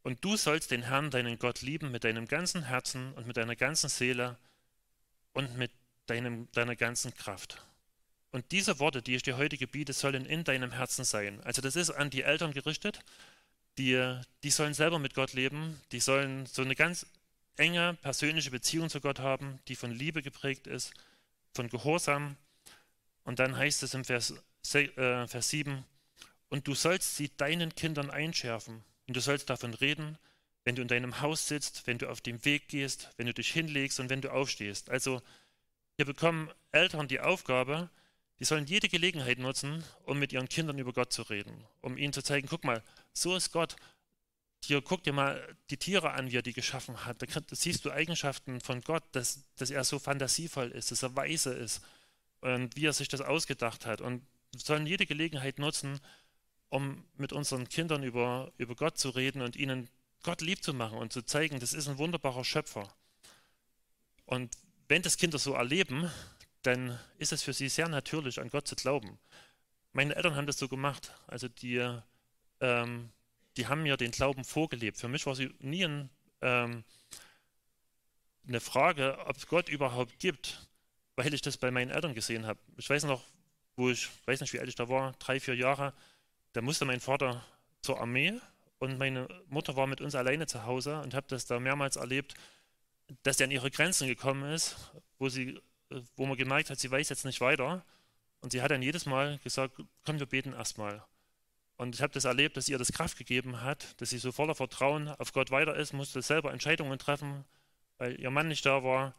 Und 0.02 0.26
du 0.26 0.38
sollst 0.38 0.72
den 0.72 0.82
Herrn, 0.82 1.12
deinen 1.12 1.38
Gott, 1.38 1.62
lieben 1.62 1.92
mit 1.92 2.04
deinem 2.04 2.28
ganzen 2.28 2.64
Herzen 2.64 3.14
und 3.14 3.28
mit 3.28 3.38
deiner 3.38 3.56
ganzen 3.56 3.90
Seele 3.90 4.40
und 5.34 5.56
mit 5.56 5.70
deinem, 6.08 6.52
deiner 6.54 6.76
ganzen 6.76 7.14
Kraft. 7.14 7.62
Und 8.32 8.52
diese 8.52 8.80
Worte, 8.80 9.04
die 9.04 9.14
ich 9.14 9.22
dir 9.22 9.38
heute 9.38 9.56
gebiete, 9.56 9.94
sollen 9.94 10.26
in 10.26 10.44
deinem 10.44 10.72
Herzen 10.72 11.06
sein. 11.06 11.44
Also 11.44 11.62
das 11.62 11.76
ist 11.76 11.92
an 11.92 12.10
die 12.10 12.24
Eltern 12.24 12.52
gerichtet, 12.52 13.02
die, 13.78 14.20
die 14.42 14.50
sollen 14.50 14.74
selber 14.74 14.98
mit 14.98 15.14
Gott 15.14 15.34
leben, 15.34 15.80
die 15.92 16.00
sollen 16.00 16.48
so 16.48 16.64
eine 16.64 16.74
ganz 16.74 17.06
enge 17.56 18.00
persönliche 18.02 18.50
Beziehung 18.50 18.90
zu 18.90 19.00
Gott 19.00 19.20
haben, 19.20 19.60
die 19.68 19.76
von 19.76 19.92
Liebe 19.92 20.24
geprägt 20.24 20.66
ist, 20.66 20.92
von 21.54 21.70
Gehorsam. 21.70 22.36
Und 23.26 23.38
dann 23.38 23.56
heißt 23.56 23.84
es 23.84 23.94
im 23.94 24.04
Vers, 24.04 24.34
Vers 24.72 25.50
7, 25.50 25.86
und 26.50 26.68
du 26.68 26.76
sollst 26.76 27.16
sie 27.18 27.30
deinen 27.36 27.76
Kindern 27.76 28.10
einschärfen 28.10 28.84
und 29.08 29.16
du 29.16 29.22
sollst 29.22 29.50
davon 29.50 29.74
reden, 29.74 30.18
wenn 30.64 30.76
du 30.76 30.82
in 30.82 30.88
deinem 30.88 31.22
Haus 31.22 31.48
sitzt, 31.48 31.86
wenn 31.86 31.98
du 31.98 32.10
auf 32.10 32.22
dem 32.22 32.44
Weg 32.46 32.68
gehst, 32.68 33.12
wenn 33.18 33.28
du 33.28 33.34
dich 33.34 33.52
hinlegst 33.52 34.00
und 34.00 34.10
wenn 34.10 34.22
du 34.22 34.32
aufstehst. 34.32 34.90
Also 34.90 35.22
hier 35.96 36.06
bekommen 36.06 36.50
Eltern 36.72 37.08
die 37.08 37.20
Aufgabe, 37.20 37.90
die 38.40 38.46
sollen 38.46 38.66
jede 38.66 38.90
Gelegenheit 38.90 39.38
nutzen, 39.38 39.84
um 40.04 40.20
mit 40.20 40.34
ihren 40.34 40.50
Kindern 40.50 40.78
über 40.78 40.92
Gott 40.92 41.14
zu 41.14 41.22
reden, 41.22 41.64
um 41.82 41.98
ihnen 41.98 42.14
zu 42.14 42.22
zeigen, 42.22 42.48
guck 42.50 42.64
mal, 42.64 42.84
so 43.14 43.36
ist 43.36 43.52
Gott. 43.52 43.76
Hier, 44.64 44.82
guck 44.82 45.04
dir 45.04 45.14
mal 45.14 45.56
die 45.70 45.78
Tiere 45.78 46.12
an, 46.12 46.32
wie 46.32 46.38
er 46.38 46.42
die 46.42 46.54
geschaffen 46.54 47.06
hat. 47.06 47.22
Da 47.22 47.28
siehst 47.52 47.86
du 47.86 47.92
Eigenschaften 47.92 48.60
von 48.60 48.82
Gott, 48.82 49.04
dass, 49.12 49.44
dass 49.56 49.70
er 49.70 49.84
so 49.84 50.00
fantasievoll 50.00 50.72
ist, 50.72 50.92
dass 50.92 51.04
er 51.04 51.16
weise 51.16 51.54
ist 51.54 51.82
und 52.42 52.76
wie 52.76 52.88
er 52.88 52.94
sich 52.94 53.08
das 53.08 53.22
ausgedacht 53.22 53.86
hat. 53.86 54.02
Und 54.02 54.26
sollen 54.58 54.88
jede 54.88 55.06
Gelegenheit 55.06 55.60
nutzen, 55.60 56.00
um 56.70 57.06
mit 57.16 57.34
unseren 57.34 57.70
Kindern 57.70 58.04
über, 58.04 58.52
über 58.58 58.76
Gott 58.76 58.98
zu 58.98 59.10
reden 59.10 59.42
und 59.42 59.56
ihnen 59.56 59.90
Gott 60.24 60.42
lieb 60.42 60.64
zu 60.64 60.74
machen 60.74 60.98
und 60.98 61.14
zu 61.14 61.22
zeigen, 61.22 61.60
das 61.60 61.74
ist 61.74 61.88
ein 61.88 61.98
wunderbarer 61.98 62.44
Schöpfer. 62.44 62.94
Und 64.26 64.56
wenn 64.88 65.02
das 65.02 65.18
Kinder 65.18 65.38
so 65.38 65.54
erleben, 65.54 66.12
dann 66.64 67.00
ist 67.18 67.32
es 67.32 67.44
für 67.44 67.54
sie 67.54 67.70
sehr 67.70 67.88
natürlich, 67.88 68.40
an 68.40 68.50
Gott 68.50 68.68
zu 68.68 68.76
glauben. 68.76 69.20
Meine 69.94 70.16
Eltern 70.16 70.36
haben 70.36 70.48
das 70.48 70.58
so 70.58 70.68
gemacht. 70.68 71.14
Also 71.28 71.48
die, 71.48 71.88
ähm, 72.60 73.12
die 73.56 73.68
haben 73.68 73.84
mir 73.84 73.98
den 73.98 74.12
Glauben 74.12 74.44
vorgelebt. 74.44 74.98
Für 74.98 75.08
mich 75.08 75.26
war 75.26 75.36
sie 75.36 75.54
nie 75.60 75.86
ein, 75.86 76.10
ähm, 76.42 76.84
eine 78.48 78.60
Frage, 78.60 79.18
ob 79.26 79.38
es 79.38 79.48
Gott 79.48 79.70
überhaupt 79.70 80.20
gibt, 80.20 80.68
weil 81.16 81.34
ich 81.34 81.42
das 81.42 81.58
bei 81.58 81.72
meinen 81.72 81.92
Eltern 81.92 82.14
gesehen 82.14 82.46
habe. 82.46 82.60
Ich 82.78 82.90
weiß 82.90 83.06
noch, 83.06 83.24
wo 83.76 83.90
ich, 83.90 84.10
weiß 84.26 84.42
nicht, 84.42 84.54
wie 84.54 84.60
alt 84.60 84.70
ich 84.70 84.76
da 84.76 84.90
war, 84.90 85.14
drei, 85.20 85.40
vier 85.40 85.56
Jahre, 85.56 85.94
da 86.54 86.62
musste 86.62 86.86
mein 86.86 87.00
Vater 87.00 87.44
zur 87.82 88.00
Armee 88.00 88.40
und 88.80 88.98
meine 88.98 89.28
Mutter 89.48 89.76
war 89.76 89.88
mit 89.88 90.02
uns 90.02 90.16
alleine 90.16 90.48
zu 90.48 90.66
Hause 90.66 91.02
und 91.02 91.14
habe 91.14 91.28
das 91.30 91.46
da 91.46 91.60
mehrmals 91.60 91.96
erlebt, 91.96 92.36
dass 93.24 93.40
er 93.40 93.46
an 93.46 93.52
ihre 93.52 93.72
Grenzen 93.72 94.08
gekommen 94.08 94.52
ist, 94.52 94.92
wo 95.20 95.30
sie, 95.30 95.60
wo 96.16 96.26
man 96.26 96.38
gemerkt 96.38 96.70
hat, 96.70 96.80
sie 96.80 96.90
weiß 96.90 97.10
jetzt 97.10 97.26
nicht 97.26 97.42
weiter. 97.42 97.84
Und 98.42 98.52
sie 98.52 98.62
hat 98.62 98.72
dann 98.72 98.82
jedes 98.82 99.06
Mal 99.06 99.40
gesagt, 99.40 99.82
komm, 100.06 100.20
wir 100.20 100.26
beten 100.26 100.54
erstmal. 100.54 101.04
Und 101.78 101.96
ich 101.96 102.02
habe 102.02 102.14
das 102.14 102.26
erlebt, 102.26 102.58
dass 102.58 102.70
ihr 102.70 102.78
das 102.78 102.92
Kraft 102.92 103.18
gegeben 103.18 103.62
hat, 103.62 104.00
dass 104.00 104.12
sie 104.12 104.18
so 104.18 104.32
voller 104.32 104.56
Vertrauen 104.56 105.10
auf 105.10 105.34
Gott 105.34 105.52
weiter 105.52 105.76
ist, 105.76 105.94
musste 105.94 106.22
selber 106.22 106.54
Entscheidungen 106.54 106.98
treffen, 107.00 107.44
weil 107.98 108.20
ihr 108.20 108.30
Mann 108.30 108.48
nicht 108.48 108.66
da 108.66 108.84
war. 108.84 109.14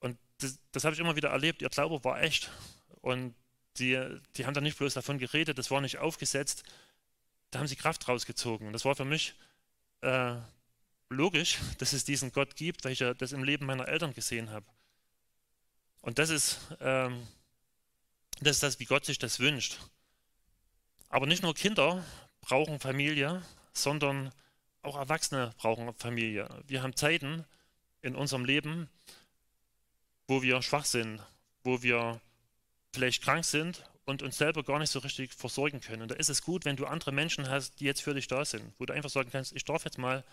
Und 0.00 0.18
das, 0.38 0.58
das 0.72 0.84
habe 0.84 0.94
ich 0.94 1.00
immer 1.00 1.16
wieder 1.16 1.30
erlebt. 1.30 1.62
Ihr 1.62 1.68
Glaube 1.68 2.02
war 2.02 2.22
echt. 2.22 2.50
Und 3.02 3.34
die, 3.78 4.20
die 4.36 4.46
haben 4.46 4.54
da 4.54 4.60
nicht 4.60 4.78
bloß 4.78 4.94
davon 4.94 5.18
geredet, 5.18 5.58
das 5.58 5.70
war 5.70 5.80
nicht 5.80 5.98
aufgesetzt, 5.98 6.64
da 7.50 7.58
haben 7.58 7.68
sie 7.68 7.76
Kraft 7.76 8.08
rausgezogen. 8.08 8.72
Das 8.72 8.84
war 8.84 8.96
für 8.96 9.04
mich 9.04 9.34
äh, 10.02 10.34
logisch, 11.08 11.58
dass 11.78 11.92
es 11.92 12.04
diesen 12.04 12.32
Gott 12.32 12.56
gibt, 12.56 12.84
weil 12.84 12.92
ich 12.92 13.00
ja 13.00 13.14
das 13.14 13.32
im 13.32 13.44
Leben 13.44 13.66
meiner 13.66 13.88
Eltern 13.88 14.14
gesehen 14.14 14.50
habe. 14.50 14.66
Und 16.00 16.18
das 16.18 16.30
ist, 16.30 16.60
ähm, 16.80 17.26
das 18.40 18.56
ist 18.56 18.62
das, 18.62 18.78
wie 18.80 18.84
Gott 18.84 19.04
sich 19.04 19.18
das 19.18 19.40
wünscht. 19.40 19.78
Aber 21.08 21.26
nicht 21.26 21.42
nur 21.42 21.54
Kinder 21.54 22.04
brauchen 22.40 22.78
Familie, 22.78 23.42
sondern 23.72 24.32
auch 24.82 24.96
Erwachsene 24.96 25.52
brauchen 25.56 25.92
Familie. 25.94 26.48
Wir 26.66 26.82
haben 26.82 26.94
Zeiten 26.94 27.44
in 28.02 28.14
unserem 28.14 28.44
Leben, 28.44 28.88
wo 30.28 30.42
wir 30.42 30.62
schwach 30.62 30.84
sind, 30.84 31.20
wo 31.64 31.82
wir 31.82 32.20
vielleicht 32.96 33.22
krank 33.22 33.44
sind 33.44 33.84
und 34.06 34.22
uns 34.22 34.38
selber 34.38 34.62
gar 34.62 34.78
nicht 34.78 34.90
so 34.90 35.00
richtig 35.00 35.34
versorgen 35.34 35.80
können. 35.80 36.02
Und 36.02 36.10
da 36.10 36.14
ist 36.14 36.30
es 36.30 36.40
gut, 36.40 36.64
wenn 36.64 36.76
du 36.76 36.86
andere 36.86 37.12
Menschen 37.12 37.50
hast, 37.50 37.78
die 37.78 37.84
jetzt 37.84 38.02
für 38.02 38.14
dich 38.14 38.26
da 38.26 38.44
sind, 38.44 38.72
wo 38.78 38.86
du 38.86 38.94
einfach 38.94 39.10
sagen 39.10 39.30
kannst, 39.30 39.54
ich 39.54 39.64
darf 39.64 39.84
jetzt 39.84 39.98
mal 39.98 40.24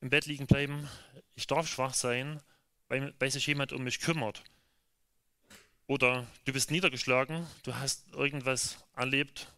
im 0.00 0.08
Bett 0.08 0.24
liegen 0.24 0.46
bleiben, 0.46 0.88
ich 1.34 1.46
darf 1.46 1.68
schwach 1.68 1.92
sein, 1.92 2.40
weil, 2.88 3.12
weil 3.18 3.30
sich 3.30 3.46
jemand 3.46 3.74
um 3.74 3.84
mich 3.84 4.00
kümmert. 4.00 4.42
Oder 5.86 6.26
du 6.46 6.54
bist 6.54 6.70
niedergeschlagen, 6.70 7.46
du 7.64 7.74
hast 7.74 8.08
irgendwas 8.14 8.78
erlebt, 8.96 9.52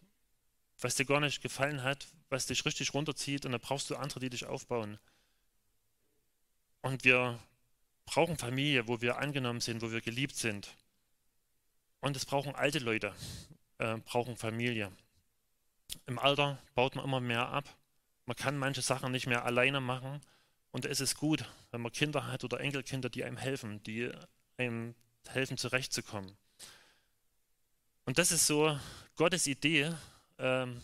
was 0.81 0.95
dir 0.95 1.05
gar 1.05 1.21
nicht 1.21 1.41
gefallen 1.41 1.81
hat, 1.81 2.07
was 2.29 2.47
dich 2.47 2.65
richtig 2.65 2.93
runterzieht 2.93 3.45
und 3.45 3.53
da 3.53 3.57
brauchst 3.57 3.89
du 3.89 3.95
andere, 3.95 4.19
die 4.19 4.29
dich 4.29 4.45
aufbauen. 4.45 4.99
Und 6.81 7.05
wir 7.05 7.39
brauchen 8.05 8.37
Familie, 8.37 8.87
wo 8.89 8.99
wir 8.99 9.19
angenommen 9.19 9.61
sind, 9.61 9.81
wo 9.81 9.91
wir 9.91 10.01
geliebt 10.01 10.35
sind. 10.35 10.75
Und 12.03 12.17
es 12.17 12.25
brauchen 12.25 12.53
alte 12.53 12.79
Leute, 12.79 13.13
äh, 13.77 13.95
brauchen 13.95 14.35
Familie. 14.35 14.91
Im 16.05 16.19
Alter 16.19 16.61
baut 16.75 16.95
man 16.95 17.05
immer 17.05 17.21
mehr 17.21 17.47
ab. 17.47 17.63
Man 18.25 18.35
kann 18.35 18.57
manche 18.57 18.81
Sachen 18.81 19.13
nicht 19.13 19.25
mehr 19.25 19.45
alleine 19.45 19.79
machen. 19.79 20.19
Und 20.71 20.85
es 20.85 20.99
ist 20.99 21.15
gut, 21.15 21.49
wenn 21.71 21.79
man 21.79 21.93
Kinder 21.93 22.27
hat 22.27 22.43
oder 22.43 22.59
Enkelkinder, 22.59 23.09
die 23.09 23.23
einem 23.23 23.37
helfen, 23.37 23.81
die 23.83 24.11
einem 24.57 24.95
helfen, 25.29 25.55
zurechtzukommen. 25.55 26.35
Und 28.03 28.17
das 28.17 28.33
ist 28.33 28.47
so 28.47 28.77
Gottes 29.15 29.47
Idee, 29.47 29.93
ähm, 30.39 30.81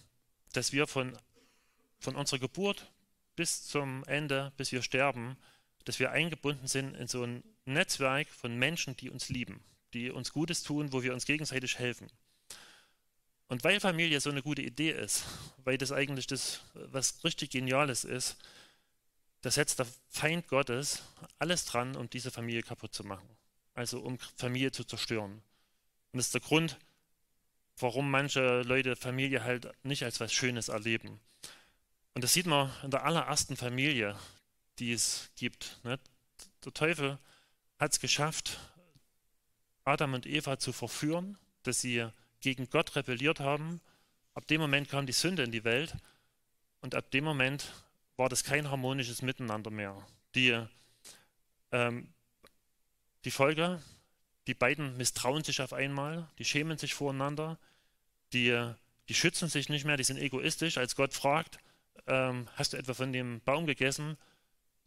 dass 0.53 0.71
wir 0.71 0.87
von, 0.87 1.17
von 1.99 2.15
unserer 2.15 2.39
Geburt 2.39 2.89
bis 3.35 3.67
zum 3.67 4.05
Ende, 4.05 4.53
bis 4.55 4.71
wir 4.71 4.83
sterben, 4.83 5.35
dass 5.83 5.99
wir 5.99 6.11
eingebunden 6.11 6.67
sind 6.67 6.95
in 6.95 7.09
so 7.09 7.25
ein 7.25 7.43
Netzwerk 7.65 8.29
von 8.29 8.55
Menschen, 8.57 8.95
die 8.95 9.09
uns 9.09 9.27
lieben, 9.27 9.61
die 9.93 10.11
uns 10.11 10.31
Gutes 10.31 10.63
tun, 10.63 10.93
wo 10.93 11.03
wir 11.03 11.13
uns 11.13 11.25
gegenseitig 11.25 11.79
helfen. 11.79 12.07
Und 13.47 13.63
weil 13.63 13.79
Familie 13.79 14.19
so 14.21 14.29
eine 14.29 14.43
gute 14.43 14.61
Idee 14.61 14.91
ist, 14.91 15.25
weil 15.63 15.77
das 15.77 15.91
eigentlich 15.91 16.27
das, 16.27 16.61
was 16.73 17.23
richtig 17.23 17.49
Geniales 17.49 18.03
ist, 18.03 18.37
da 19.41 19.49
setzt 19.49 19.79
der 19.79 19.87
Feind 20.07 20.47
Gottes 20.47 21.03
alles 21.39 21.65
dran, 21.65 21.95
um 21.95 22.09
diese 22.09 22.29
Familie 22.29 22.61
kaputt 22.61 22.93
zu 22.93 23.03
machen. 23.03 23.27
Also 23.73 23.99
um 24.01 24.19
Familie 24.35 24.71
zu 24.71 24.83
zerstören. 24.83 25.41
Und 26.11 26.17
das 26.17 26.27
ist 26.27 26.33
der 26.33 26.41
Grund, 26.41 26.77
warum 27.77 28.11
manche 28.11 28.61
Leute 28.61 28.95
Familie 28.95 29.43
halt 29.43 29.71
nicht 29.83 30.03
als 30.03 30.19
was 30.19 30.33
Schönes 30.33 30.67
erleben. 30.67 31.19
Und 32.13 32.23
das 32.23 32.33
sieht 32.33 32.45
man 32.45 32.71
in 32.83 32.91
der 32.91 33.05
allerersten 33.05 33.55
Familie, 33.55 34.17
die 34.79 34.91
es 34.91 35.29
gibt. 35.37 35.79
Ne? 35.83 35.99
Der 36.65 36.73
Teufel 36.73 37.17
hat 37.79 37.93
es 37.93 37.99
geschafft, 37.99 38.59
Adam 39.89 40.13
und 40.13 40.25
Eva 40.25 40.59
zu 40.59 40.71
verführen, 40.71 41.37
dass 41.63 41.81
sie 41.81 42.07
gegen 42.41 42.69
Gott 42.69 42.95
rebelliert 42.95 43.39
haben. 43.39 43.81
Ab 44.33 44.47
dem 44.47 44.61
Moment 44.61 44.89
kam 44.89 45.05
die 45.05 45.13
Sünde 45.13 45.43
in 45.43 45.51
die 45.51 45.63
Welt 45.63 45.95
und 46.81 46.95
ab 46.95 47.09
dem 47.11 47.23
Moment 47.23 47.73
war 48.15 48.29
das 48.29 48.43
kein 48.43 48.69
harmonisches 48.69 49.21
Miteinander 49.21 49.71
mehr. 49.71 49.95
Die, 50.35 50.61
ähm, 51.71 52.13
die 53.25 53.31
Folge, 53.31 53.81
die 54.47 54.53
beiden 54.53 54.95
misstrauen 54.97 55.43
sich 55.43 55.61
auf 55.61 55.73
einmal, 55.73 56.29
die 56.37 56.45
schämen 56.45 56.77
sich 56.77 56.93
voreinander, 56.93 57.57
die, 58.31 58.73
die 59.07 59.13
schützen 59.13 59.49
sich 59.49 59.69
nicht 59.69 59.85
mehr, 59.85 59.97
die 59.97 60.03
sind 60.03 60.17
egoistisch. 60.17 60.77
Als 60.77 60.95
Gott 60.95 61.13
fragt, 61.13 61.57
ähm, 62.05 62.47
hast 62.55 62.73
du 62.73 62.77
etwa 62.77 62.93
von 62.93 63.11
dem 63.11 63.41
Baum 63.41 63.65
gegessen? 63.65 64.17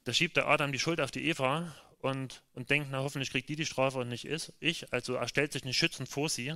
Da 0.04 0.12
schiebt 0.12 0.36
der 0.36 0.46
Adam 0.46 0.72
die 0.72 0.78
Schuld 0.78 1.00
auf 1.00 1.10
die 1.10 1.28
Eva 1.28 1.74
und, 2.02 2.42
und 2.52 2.68
denkt, 2.68 2.88
na 2.90 2.98
hoffentlich 2.98 3.30
kriegt 3.30 3.48
die 3.48 3.56
die 3.56 3.64
Strafe 3.64 3.98
und 3.98 4.08
nicht 4.08 4.26
ich. 4.60 4.92
Also 4.92 5.14
er 5.14 5.28
stellt 5.28 5.52
sich 5.52 5.64
nicht 5.64 5.78
schützend 5.78 6.08
vor 6.08 6.28
sie. 6.28 6.54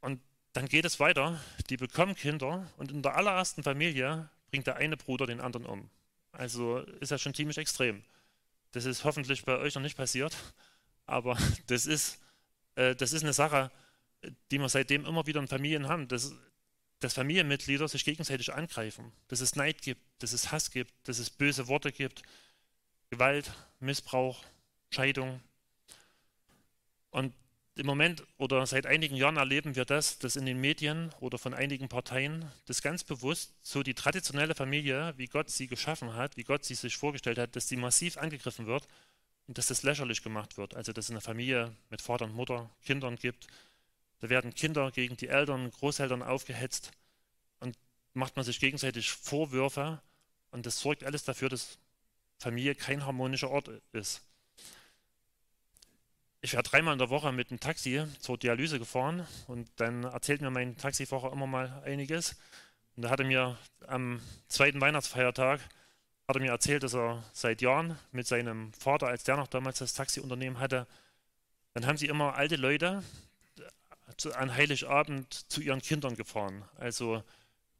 Und 0.00 0.20
dann 0.52 0.68
geht 0.68 0.84
es 0.84 1.00
weiter. 1.00 1.40
Die 1.70 1.78
bekommen 1.78 2.14
Kinder 2.14 2.70
und 2.76 2.92
in 2.92 3.02
der 3.02 3.16
allerersten 3.16 3.62
Familie 3.62 4.28
bringt 4.50 4.66
der 4.66 4.76
eine 4.76 4.98
Bruder 4.98 5.26
den 5.26 5.40
anderen 5.40 5.66
um. 5.66 5.90
Also 6.30 6.78
ist 6.78 7.10
ja 7.10 7.18
schon 7.18 7.32
ziemlich 7.32 7.56
extrem. 7.56 8.04
Das 8.72 8.84
ist 8.84 9.04
hoffentlich 9.04 9.44
bei 9.44 9.56
euch 9.56 9.74
noch 9.74 9.82
nicht 9.82 9.96
passiert, 9.96 10.36
aber 11.06 11.38
das 11.66 11.86
ist, 11.86 12.20
äh, 12.74 12.94
das 12.94 13.14
ist 13.14 13.22
eine 13.22 13.32
Sache, 13.32 13.70
die 14.50 14.58
wir 14.58 14.68
seitdem 14.68 15.06
immer 15.06 15.26
wieder 15.26 15.40
in 15.40 15.48
Familien 15.48 15.88
haben. 15.88 16.06
Das, 16.08 16.34
dass 16.98 17.14
Familienmitglieder 17.14 17.88
sich 17.88 18.04
gegenseitig 18.04 18.52
angreifen, 18.52 19.10
dass 19.28 19.40
es 19.40 19.56
Neid 19.56 19.80
gibt, 19.80 20.02
dass 20.18 20.34
es 20.34 20.52
Hass 20.52 20.70
gibt, 20.70 20.92
dass 21.08 21.18
es 21.18 21.30
böse 21.30 21.68
Worte 21.68 21.92
gibt, 21.92 22.22
Gewalt, 23.10 23.52
Missbrauch, 23.80 24.44
Scheidung. 24.90 25.40
Und 27.10 27.34
im 27.76 27.86
Moment 27.86 28.26
oder 28.38 28.66
seit 28.66 28.86
einigen 28.86 29.16
Jahren 29.16 29.36
erleben 29.36 29.76
wir 29.76 29.84
das, 29.84 30.18
dass 30.18 30.36
in 30.36 30.46
den 30.46 30.60
Medien 30.60 31.12
oder 31.20 31.36
von 31.36 31.52
einigen 31.52 31.88
Parteien 31.88 32.50
das 32.64 32.80
ganz 32.80 33.04
bewusst 33.04 33.54
so 33.62 33.82
die 33.82 33.94
traditionelle 33.94 34.54
Familie, 34.54 35.12
wie 35.18 35.26
Gott 35.26 35.50
sie 35.50 35.66
geschaffen 35.66 36.14
hat, 36.14 36.36
wie 36.36 36.44
Gott 36.44 36.64
sie 36.64 36.74
sich 36.74 36.96
vorgestellt 36.96 37.38
hat, 37.38 37.54
dass 37.54 37.68
sie 37.68 37.76
massiv 37.76 38.16
angegriffen 38.16 38.66
wird 38.66 38.88
und 39.46 39.58
dass 39.58 39.66
das 39.66 39.82
lächerlich 39.82 40.22
gemacht 40.22 40.56
wird. 40.56 40.74
Also 40.74 40.92
dass 40.92 41.06
es 41.06 41.10
eine 41.10 41.20
Familie 41.20 41.76
mit 41.90 42.00
Vater 42.00 42.24
und 42.24 42.34
Mutter, 42.34 42.70
Kindern 42.82 43.16
gibt, 43.16 43.46
da 44.20 44.30
werden 44.30 44.54
Kinder 44.54 44.90
gegen 44.90 45.16
die 45.18 45.28
Eltern, 45.28 45.70
Großeltern 45.70 46.22
aufgehetzt 46.22 46.92
und 47.60 47.76
macht 48.14 48.36
man 48.36 48.44
sich 48.44 48.58
gegenseitig 48.58 49.10
Vorwürfe 49.10 50.00
und 50.50 50.64
das 50.64 50.80
sorgt 50.80 51.04
alles 51.04 51.24
dafür, 51.24 51.50
dass 51.50 51.78
Familie 52.38 52.74
kein 52.74 53.04
harmonischer 53.04 53.50
Ort 53.50 53.70
ist. 53.92 54.22
Ich 56.40 56.52
werde 56.52 56.68
dreimal 56.68 56.92
in 56.92 56.98
der 56.98 57.10
Woche 57.10 57.32
mit 57.32 57.50
dem 57.50 57.58
Taxi 57.58 58.04
zur 58.20 58.38
Dialyse 58.38 58.78
gefahren 58.78 59.26
und 59.46 59.68
dann 59.76 60.04
erzählt 60.04 60.40
mir 60.40 60.50
mein 60.50 60.76
Taxifahrer 60.76 61.32
immer 61.32 61.46
mal 61.46 61.82
einiges. 61.84 62.36
Und 62.94 63.02
da 63.02 63.10
hat 63.10 63.20
er 63.20 63.26
mir 63.26 63.58
am 63.86 64.20
zweiten 64.48 64.80
Weihnachtsfeiertag 64.80 65.60
hat 66.28 66.36
er 66.36 66.42
mir 66.42 66.50
erzählt, 66.50 66.82
dass 66.82 66.94
er 66.94 67.22
seit 67.32 67.62
Jahren 67.62 67.98
mit 68.10 68.26
seinem 68.26 68.72
Vater, 68.72 69.06
als 69.06 69.24
der 69.24 69.36
noch 69.36 69.46
damals 69.46 69.78
das 69.78 69.94
Taxiunternehmen 69.94 70.58
hatte, 70.58 70.86
dann 71.74 71.86
haben 71.86 71.96
sie 71.96 72.06
immer 72.06 72.34
alte 72.34 72.56
Leute, 72.56 73.02
an 74.34 74.54
Heiligabend 74.54 75.50
zu 75.50 75.60
ihren 75.60 75.82
Kindern 75.82 76.16
gefahren. 76.16 76.64
Also 76.76 77.22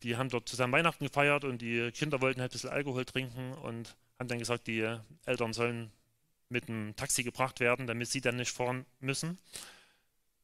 die 0.03 0.17
haben 0.17 0.29
dort 0.29 0.49
zusammen 0.49 0.75
Weihnachten 0.75 1.05
gefeiert 1.05 1.45
und 1.45 1.63
die 1.63 1.91
Kinder 1.93 2.21
wollten 2.21 2.41
halt 2.41 2.51
ein 2.51 2.53
bisschen 2.53 2.71
Alkohol 2.71 3.05
trinken 3.05 3.55
und 3.55 3.97
haben 4.19 4.29
dann 4.29 4.39
gesagt, 4.39 4.67
die 4.67 4.99
Eltern 5.25 5.53
sollen 5.53 5.91
mit 6.49 6.69
einem 6.69 6.95
Taxi 6.97 7.23
gebracht 7.23 7.61
werden, 7.61 7.87
damit 7.87 8.09
sie 8.09 8.21
dann 8.21 8.37
nicht 8.37 8.53
fahren 8.53 8.87
müssen. 9.01 9.39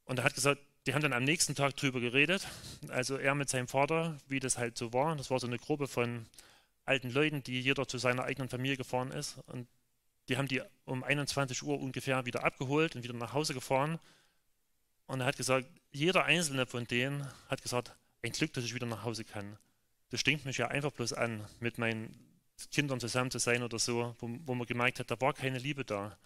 Und 0.05 0.19
er 0.19 0.25
hat 0.25 0.35
gesagt, 0.35 0.61
die 0.85 0.93
haben 0.93 1.01
dann 1.01 1.13
am 1.13 1.23
nächsten 1.23 1.55
Tag 1.55 1.77
drüber 1.77 2.01
geredet, 2.01 2.45
also 2.89 3.15
er 3.15 3.35
mit 3.35 3.49
seinem 3.49 3.69
Vater, 3.69 4.17
wie 4.27 4.41
das 4.41 4.57
halt 4.57 4.77
so 4.77 4.91
war. 4.91 5.15
Das 5.15 5.31
war 5.31 5.39
so 5.39 5.47
eine 5.47 5.57
Gruppe 5.57 5.87
von 5.87 6.25
alten 6.85 7.09
Leuten, 7.09 7.41
die 7.41 7.61
jeder 7.61 7.87
zu 7.87 7.97
seiner 7.97 8.25
eigenen 8.25 8.49
Familie 8.49 8.75
gefahren 8.75 9.11
ist. 9.11 9.37
Und 9.47 9.67
die 10.27 10.37
haben 10.37 10.47
die 10.47 10.61
um 10.85 11.03
21 11.03 11.63
Uhr 11.63 11.79
ungefähr 11.79 12.25
wieder 12.25 12.43
abgeholt 12.43 12.95
und 12.95 13.03
wieder 13.03 13.13
nach 13.13 13.33
Hause 13.33 13.53
gefahren. 13.53 13.97
Und 15.07 15.21
er 15.21 15.25
hat 15.25 15.37
gesagt, 15.37 15.67
jeder 15.91 16.25
einzelne 16.25 16.65
von 16.65 16.85
denen 16.85 17.27
hat 17.47 17.61
gesagt, 17.61 17.93
ein 18.21 18.31
Glück, 18.31 18.53
dass 18.53 18.65
ich 18.65 18.73
wieder 18.73 18.85
nach 18.85 19.03
Hause 19.03 19.23
kann. 19.23 19.57
Das 20.09 20.19
stinkt 20.19 20.45
mich 20.45 20.57
ja 20.57 20.67
einfach 20.67 20.91
bloß 20.91 21.13
an, 21.13 21.45
mit 21.59 21.77
meinen 21.77 22.13
Kindern 22.71 22.99
zusammen 22.99 23.31
zu 23.31 23.39
sein 23.39 23.63
oder 23.63 23.79
so, 23.79 24.15
wo, 24.19 24.29
wo 24.45 24.55
man 24.55 24.67
gemerkt 24.67 24.99
hat, 24.99 25.11
da 25.11 25.19
war 25.19 25.33
keine 25.33 25.57
Liebe 25.57 25.85
da. 25.85 26.17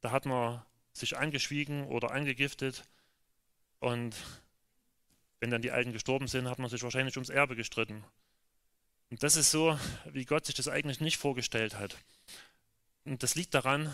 Da 0.00 0.10
hat 0.10 0.26
man 0.26 0.62
sich 0.92 1.16
angeschwiegen 1.16 1.86
oder 1.86 2.10
angegiftet 2.10 2.84
und 3.78 4.14
wenn 5.40 5.50
dann 5.50 5.62
die 5.62 5.70
Alten 5.70 5.92
gestorben 5.92 6.28
sind, 6.28 6.48
hat 6.48 6.58
man 6.58 6.68
sich 6.68 6.82
wahrscheinlich 6.82 7.16
ums 7.16 7.30
Erbe 7.30 7.56
gestritten. 7.56 8.04
Und 9.10 9.22
das 9.22 9.36
ist 9.36 9.50
so, 9.50 9.78
wie 10.12 10.24
Gott 10.24 10.46
sich 10.46 10.54
das 10.54 10.68
eigentlich 10.68 11.00
nicht 11.00 11.16
vorgestellt 11.16 11.74
hat. 11.74 11.96
Und 13.04 13.22
das 13.22 13.34
liegt 13.34 13.54
daran, 13.54 13.92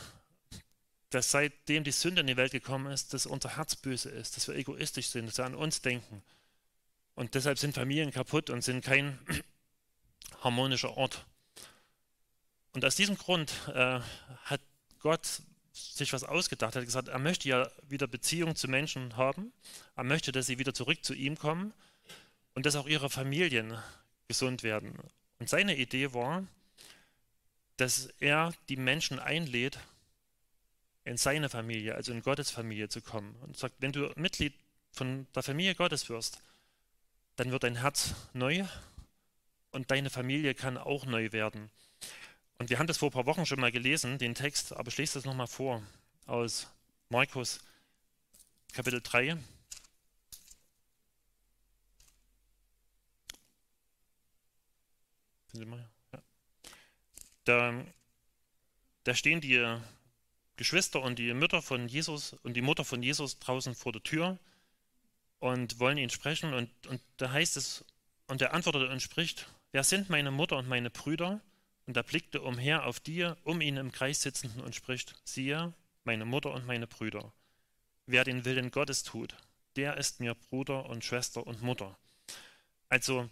dass 1.10 1.30
seitdem 1.30 1.84
die 1.84 1.92
Sünde 1.92 2.20
in 2.20 2.26
die 2.26 2.36
Welt 2.36 2.52
gekommen 2.52 2.92
ist, 2.92 3.14
dass 3.14 3.26
unser 3.26 3.56
Herz 3.56 3.76
böse 3.76 4.10
ist, 4.10 4.36
dass 4.36 4.48
wir 4.48 4.56
egoistisch 4.56 5.08
sind, 5.08 5.26
dass 5.26 5.38
wir 5.38 5.46
an 5.46 5.54
uns 5.54 5.80
denken. 5.80 6.22
Und 7.14 7.34
deshalb 7.34 7.58
sind 7.58 7.74
Familien 7.74 8.10
kaputt 8.10 8.50
und 8.50 8.62
sind 8.62 8.84
kein 8.84 9.18
harmonischer 10.42 10.96
Ort. 10.96 11.24
Und 12.76 12.84
aus 12.84 12.94
diesem 12.94 13.16
Grund 13.16 13.54
äh, 13.74 14.00
hat 14.44 14.60
Gott 15.00 15.40
sich 15.72 16.12
was 16.12 16.24
ausgedacht. 16.24 16.76
Er 16.76 16.82
hat 16.82 16.86
gesagt, 16.86 17.08
er 17.08 17.18
möchte 17.18 17.48
ja 17.48 17.70
wieder 17.88 18.06
Beziehung 18.06 18.54
zu 18.54 18.68
Menschen 18.68 19.16
haben. 19.16 19.50
Er 19.94 20.04
möchte, 20.04 20.30
dass 20.30 20.44
sie 20.44 20.58
wieder 20.58 20.74
zurück 20.74 21.02
zu 21.02 21.14
ihm 21.14 21.38
kommen 21.38 21.72
und 22.54 22.66
dass 22.66 22.76
auch 22.76 22.86
ihre 22.86 23.08
Familien 23.08 23.78
gesund 24.28 24.62
werden. 24.62 24.92
Und 25.38 25.48
seine 25.48 25.74
Idee 25.74 26.12
war, 26.12 26.46
dass 27.78 28.10
er 28.20 28.52
die 28.68 28.76
Menschen 28.76 29.20
einlädt, 29.20 29.78
in 31.04 31.16
seine 31.16 31.48
Familie, 31.48 31.94
also 31.94 32.12
in 32.12 32.20
Gottes 32.20 32.50
Familie 32.50 32.90
zu 32.90 33.00
kommen. 33.00 33.36
Und 33.36 33.56
sagt, 33.56 33.76
wenn 33.78 33.92
du 33.92 34.12
Mitglied 34.16 34.52
von 34.92 35.26
der 35.34 35.42
Familie 35.42 35.74
Gottes 35.76 36.10
wirst, 36.10 36.42
dann 37.36 37.52
wird 37.52 37.62
dein 37.62 37.76
Herz 37.76 38.14
neu 38.34 38.66
und 39.70 39.90
deine 39.90 40.10
Familie 40.10 40.54
kann 40.54 40.76
auch 40.76 41.06
neu 41.06 41.32
werden. 41.32 41.70
Und 42.58 42.70
wir 42.70 42.78
haben 42.78 42.86
das 42.86 42.98
vor 42.98 43.10
ein 43.10 43.12
paar 43.12 43.26
Wochen 43.26 43.46
schon 43.46 43.60
mal 43.60 43.72
gelesen, 43.72 44.18
den 44.18 44.34
Text, 44.34 44.72
aber 44.72 44.88
ich 44.88 44.96
lese 44.96 45.14
das 45.14 45.24
nochmal 45.24 45.46
vor 45.46 45.82
aus 46.26 46.68
Markus 47.08 47.60
Kapitel 48.72 49.00
3. 49.02 49.38
Da, 57.44 57.84
da 59.04 59.14
stehen 59.14 59.40
die 59.40 59.78
Geschwister 60.56 61.00
und 61.02 61.18
die 61.18 61.32
Mütter 61.32 61.62
von 61.62 61.88
Jesus 61.88 62.34
und 62.42 62.54
die 62.54 62.62
Mutter 62.62 62.84
von 62.84 63.02
Jesus 63.02 63.38
draußen 63.38 63.74
vor 63.74 63.92
der 63.92 64.02
Tür 64.02 64.38
und 65.38 65.78
wollen 65.78 65.98
ihn 65.98 66.10
sprechen. 66.10 66.54
Und, 66.54 66.70
und 66.86 67.00
da 67.18 67.30
heißt 67.30 67.56
es, 67.56 67.84
und 68.26 68.42
er 68.42 68.52
antwortet 68.52 68.90
und 68.90 69.00
spricht, 69.00 69.48
wer 69.72 69.84
sind 69.84 70.10
meine 70.10 70.30
Mutter 70.30 70.56
und 70.56 70.68
meine 70.68 70.90
Brüder? 70.90 71.40
Und 71.86 71.96
er 71.96 72.02
blickte 72.02 72.42
umher 72.42 72.84
auf 72.86 73.00
die 73.00 73.32
um 73.44 73.60
ihn 73.60 73.76
im 73.76 73.92
Kreis 73.92 74.22
sitzenden 74.22 74.60
und 74.60 74.74
spricht, 74.74 75.14
siehe, 75.24 75.72
meine 76.04 76.24
Mutter 76.24 76.52
und 76.52 76.66
meine 76.66 76.86
Brüder. 76.86 77.32
Wer 78.06 78.24
den 78.24 78.44
Willen 78.44 78.70
Gottes 78.70 79.02
tut, 79.02 79.36
der 79.76 79.96
ist 79.96 80.20
mir 80.20 80.34
Bruder 80.34 80.86
und 80.86 81.04
Schwester 81.04 81.46
und 81.46 81.62
Mutter. 81.62 81.96
Also, 82.88 83.28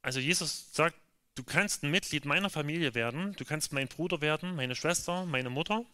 also 0.00 0.20
Jesus 0.20 0.72
sagt, 0.72 0.96
du 1.34 1.42
kannst 1.42 1.82
ein 1.82 1.90
Mitglied 1.90 2.24
meiner 2.24 2.50
Familie 2.50 2.94
werden, 2.94 3.34
du 3.34 3.44
kannst 3.44 3.72
mein 3.72 3.88
Bruder 3.88 4.20
werden, 4.20 4.54
meine 4.54 4.74
Schwester, 4.74 5.26
meine 5.26 5.50
Mutter. 5.50 5.84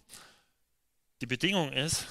Die 1.20 1.26
Bedingung 1.26 1.72
ist, 1.72 2.06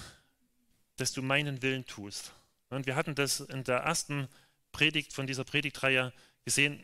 dass 0.97 1.11
du 1.11 1.21
meinen 1.21 1.61
Willen 1.61 1.85
tust. 1.85 2.33
Und 2.69 2.85
wir 2.85 2.95
hatten 2.95 3.15
das 3.15 3.39
in 3.39 3.63
der 3.63 3.77
ersten 3.77 4.27
Predigt 4.71 5.13
von 5.13 5.27
dieser 5.27 5.43
Predigtreihe 5.43 6.11
gesehen, 6.43 6.81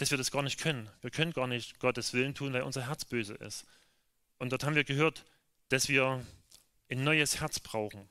dass 0.00 0.10
wir 0.10 0.18
das 0.18 0.30
gar 0.30 0.42
nicht 0.42 0.58
können. 0.58 0.88
Wir 1.02 1.10
können 1.10 1.32
gar 1.32 1.46
nicht 1.46 1.78
Gottes 1.78 2.14
Willen 2.14 2.34
tun, 2.34 2.54
weil 2.54 2.62
unser 2.62 2.86
Herz 2.86 3.04
böse 3.04 3.34
ist. 3.34 3.66
Und 4.38 4.50
dort 4.50 4.64
haben 4.64 4.74
wir 4.74 4.84
gehört, 4.84 5.26
dass 5.68 5.88
wir 5.88 6.24
ein 6.90 7.04
neues 7.04 7.40
Herz 7.40 7.60
brauchen. 7.60 8.08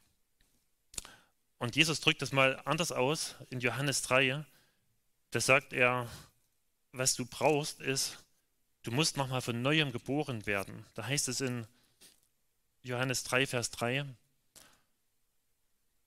Und 1.58 1.76
Jesus 1.76 2.00
drückt 2.00 2.22
das 2.22 2.32
mal 2.32 2.62
anders 2.66 2.92
aus 2.92 3.36
in 3.50 3.60
Johannes 3.60 4.04
3. 4.04 4.46
Da 5.32 5.40
sagt 5.40 5.74
er, 5.74 6.08
was 6.92 7.16
du 7.16 7.26
brauchst, 7.26 7.82
ist, 7.82 8.24
du 8.84 8.92
musst 8.92 9.18
nochmal 9.18 9.42
von 9.42 9.62
neuem 9.64 9.92
geboren 9.92 10.46
werden. 10.46 10.86
Da 10.94 11.08
heißt 11.08 11.28
es 11.28 11.42
in 11.42 11.66
Johannes 12.84 13.24
3, 13.24 13.48
Vers 13.48 13.72
3, 13.72 14.06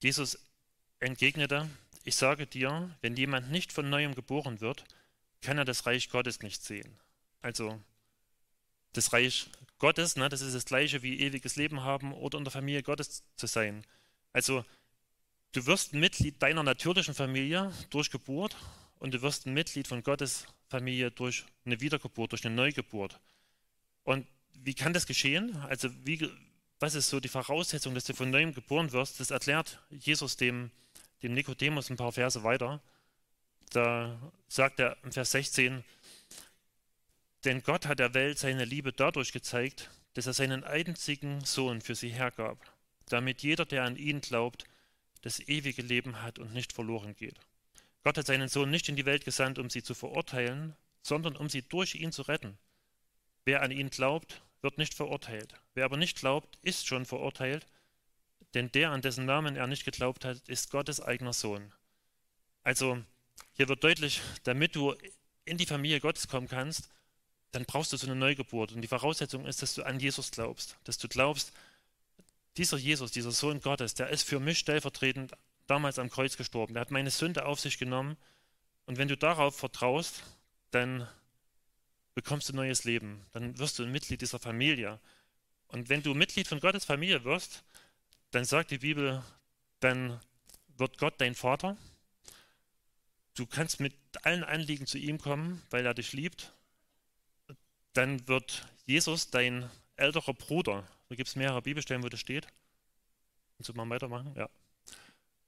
Jesus 0.01 0.39
entgegnete, 0.99 1.69
ich 2.05 2.15
sage 2.15 2.47
dir, 2.47 2.89
wenn 3.01 3.17
jemand 3.17 3.51
nicht 3.51 3.73
von 3.73 3.89
neuem 3.89 4.15
geboren 4.15 4.61
wird, 4.61 4.85
kann 5.43 5.59
er 5.59 5.65
das 5.65 5.85
Reich 5.85 6.09
Gottes 6.09 6.41
nicht 6.41 6.63
sehen. 6.63 6.97
Also 7.41 7.79
das 8.93 9.13
Reich 9.13 9.49
Gottes, 9.77 10.15
ne, 10.15 10.29
das 10.29 10.41
ist 10.41 10.55
das 10.55 10.65
gleiche 10.65 11.03
wie 11.03 11.19
ewiges 11.19 11.55
Leben 11.55 11.83
haben 11.83 12.13
oder 12.13 12.37
in 12.37 12.45
der 12.45 12.51
Familie 12.51 12.83
Gottes 12.83 13.23
zu 13.35 13.47
sein. 13.47 13.85
Also 14.31 14.65
du 15.51 15.65
wirst 15.65 15.93
Mitglied 15.93 16.41
deiner 16.41 16.63
natürlichen 16.63 17.13
Familie 17.13 17.71
durch 17.89 18.09
Geburt 18.09 18.55
und 18.99 19.13
du 19.13 19.21
wirst 19.21 19.45
ein 19.45 19.53
Mitglied 19.53 19.87
von 19.87 20.01
Gottes 20.01 20.45
Familie 20.69 21.11
durch 21.11 21.45
eine 21.65 21.81
Wiedergeburt, 21.81 22.31
durch 22.31 22.45
eine 22.45 22.55
Neugeburt. 22.55 23.19
Und 24.03 24.25
wie 24.53 24.73
kann 24.73 24.93
das 24.93 25.05
geschehen? 25.05 25.55
Also 25.67 25.89
wie, 26.05 26.29
was 26.79 26.95
ist 26.95 27.09
so 27.09 27.19
die 27.19 27.27
Voraussetzung, 27.27 27.93
dass 27.93 28.05
du 28.05 28.13
von 28.13 28.29
neuem 28.29 28.53
geboren 28.53 28.91
wirst? 28.91 29.19
Das 29.19 29.31
erklärt 29.31 29.79
Jesus 29.89 30.37
dem, 30.37 30.71
dem 31.21 31.33
Nikodemus 31.33 31.89
ein 31.89 31.97
paar 31.97 32.11
Verse 32.11 32.43
weiter. 32.43 32.81
Da 33.73 34.19
sagt 34.47 34.79
er 34.79 34.97
im 35.03 35.11
Vers 35.11 35.31
16, 35.31 35.83
denn 37.43 37.63
Gott 37.63 37.87
hat 37.87 37.97
der 37.97 38.13
Welt 38.13 38.37
seine 38.37 38.65
Liebe 38.65 38.93
dadurch 38.93 39.31
gezeigt, 39.31 39.89
dass 40.13 40.27
er 40.27 40.33
seinen 40.33 40.63
einzigen 40.63 41.43
Sohn 41.43 41.81
für 41.81 41.95
sie 41.95 42.09
hergab, 42.09 42.59
damit 43.09 43.41
jeder, 43.41 43.65
der 43.65 43.83
an 43.83 43.95
ihn 43.95 44.21
glaubt, 44.21 44.65
das 45.23 45.39
ewige 45.39 45.81
Leben 45.81 46.21
hat 46.21 46.37
und 46.37 46.53
nicht 46.53 46.71
verloren 46.71 47.15
geht. 47.15 47.39
Gott 48.03 48.19
hat 48.19 48.27
seinen 48.27 48.47
Sohn 48.47 48.69
nicht 48.69 48.89
in 48.89 48.95
die 48.95 49.07
Welt 49.07 49.25
gesandt, 49.25 49.57
um 49.57 49.71
sie 49.71 49.81
zu 49.81 49.95
verurteilen, 49.95 50.75
sondern 51.01 51.35
um 51.35 51.49
sie 51.49 51.63
durch 51.63 51.95
ihn 51.95 52.11
zu 52.11 52.21
retten. 52.21 52.59
Wer 53.43 53.63
an 53.63 53.71
ihn 53.71 53.89
glaubt, 53.89 54.43
wird 54.61 54.77
nicht 54.77 54.93
verurteilt. 54.93 55.55
Wer 55.73 55.85
aber 55.85 55.97
nicht 55.97 56.19
glaubt, 56.19 56.59
ist 56.61 56.85
schon 56.85 57.07
verurteilt, 57.07 57.65
denn 58.53 58.71
der, 58.71 58.91
an 58.91 59.01
dessen 59.01 59.25
Namen 59.25 59.55
er 59.55 59.65
nicht 59.65 59.83
geglaubt 59.83 60.25
hat, 60.25 60.47
ist 60.47 60.69
Gottes 60.69 61.01
eigener 61.01 61.33
Sohn. 61.33 61.73
Also 62.61 63.03
hier 63.53 63.69
wird 63.69 63.83
deutlich, 63.83 64.21
damit 64.43 64.75
du 64.75 64.95
in 65.45 65.57
die 65.57 65.65
Familie 65.65 65.99
Gottes 65.99 66.27
kommen 66.27 66.47
kannst, 66.47 66.89
dann 67.51 67.65
brauchst 67.65 67.93
du 67.93 67.97
so 67.97 68.07
eine 68.07 68.15
Neugeburt. 68.15 68.71
Und 68.71 68.81
die 68.81 68.87
Voraussetzung 68.87 69.45
ist, 69.45 69.61
dass 69.61 69.75
du 69.75 69.83
an 69.83 69.99
Jesus 69.99 70.31
glaubst, 70.31 70.77
dass 70.83 70.97
du 70.97 71.07
glaubst, 71.07 71.53
dieser 72.57 72.77
Jesus, 72.77 73.11
dieser 73.11 73.31
Sohn 73.31 73.61
Gottes, 73.61 73.93
der 73.93 74.09
ist 74.09 74.23
für 74.27 74.39
mich 74.39 74.59
stellvertretend 74.59 75.33
damals 75.67 75.99
am 75.99 76.09
Kreuz 76.09 76.37
gestorben. 76.37 76.75
Er 76.75 76.81
hat 76.81 76.91
meine 76.91 77.11
Sünde 77.11 77.45
auf 77.45 77.59
sich 77.59 77.77
genommen. 77.77 78.17
Und 78.85 78.97
wenn 78.97 79.07
du 79.07 79.17
darauf 79.17 79.55
vertraust, 79.55 80.23
dann 80.71 81.07
bekommst 82.15 82.49
du 82.49 82.53
neues 82.53 82.83
Leben. 82.83 83.25
Dann 83.31 83.57
wirst 83.57 83.79
du 83.79 83.83
ein 83.83 83.91
Mitglied 83.91 84.21
dieser 84.21 84.39
Familie. 84.39 84.99
Und 85.67 85.89
wenn 85.89 86.03
du 86.03 86.13
Mitglied 86.13 86.47
von 86.47 86.59
Gottes 86.59 86.85
Familie 86.85 87.23
wirst, 87.23 87.63
dann 88.31 88.45
sagt 88.45 88.71
die 88.71 88.79
Bibel, 88.79 89.23
dann 89.79 90.19
wird 90.77 90.97
Gott 90.97 91.15
dein 91.19 91.35
Vater. 91.35 91.77
Du 93.35 93.45
kannst 93.47 93.79
mit 93.79 93.95
allen 94.23 94.43
Anliegen 94.43 94.85
zu 94.85 94.97
ihm 94.97 95.17
kommen, 95.17 95.61
weil 95.69 95.85
er 95.85 95.93
dich 95.93 96.13
liebt. 96.13 96.53
Dann 97.93 98.27
wird 98.27 98.67
Jesus 98.85 99.29
dein 99.29 99.69
älterer 99.95 100.33
Bruder. 100.33 100.87
Da 101.09 101.15
gibt 101.15 101.29
es 101.29 101.35
mehrere 101.35 101.61
Bibelstellen, 101.61 102.03
wo 102.03 102.09
das 102.09 102.19
steht. 102.19 102.47
Kannst 103.57 103.69
du 103.69 103.73
mal 103.73 103.89
weitermachen? 103.89 104.33
Ja. 104.35 104.49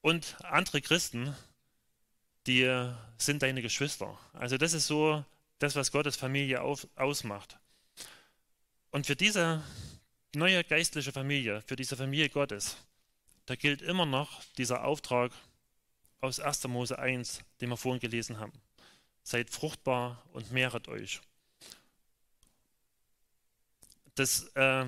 Und 0.01 0.35
andere 0.43 0.81
Christen, 0.81 1.35
die 2.47 2.91
sind 3.17 3.41
deine 3.41 3.61
Geschwister. 3.61 4.17
Also 4.33 4.57
das 4.57 4.73
ist 4.73 4.87
so 4.87 5.23
das, 5.59 5.75
was 5.75 5.91
Gottes 5.91 6.15
Familie 6.15 6.61
auf, 6.61 6.87
ausmacht. 6.95 7.57
Und 8.91 9.05
für 9.05 9.15
diese 9.15 9.63
neue 10.35 10.63
geistliche 10.63 11.11
Familie, 11.11 11.61
für 11.63 11.75
diese 11.75 11.95
Familie 11.95 12.29
Gottes, 12.29 12.77
da 13.45 13.55
gilt 13.55 13.81
immer 13.81 14.05
noch 14.05 14.43
dieser 14.57 14.83
Auftrag 14.83 15.31
aus 16.25 16.39
1. 16.39 16.67
Mose 16.67 16.99
1, 16.99 17.39
den 17.61 17.69
wir 17.69 17.77
vorhin 17.77 17.99
gelesen 17.99 18.39
haben. 18.39 18.53
Seid 19.23 19.49
fruchtbar 19.49 20.23
und 20.33 20.51
mehret 20.51 20.87
euch. 20.87 21.21
Das, 24.15 24.43
äh, 24.55 24.85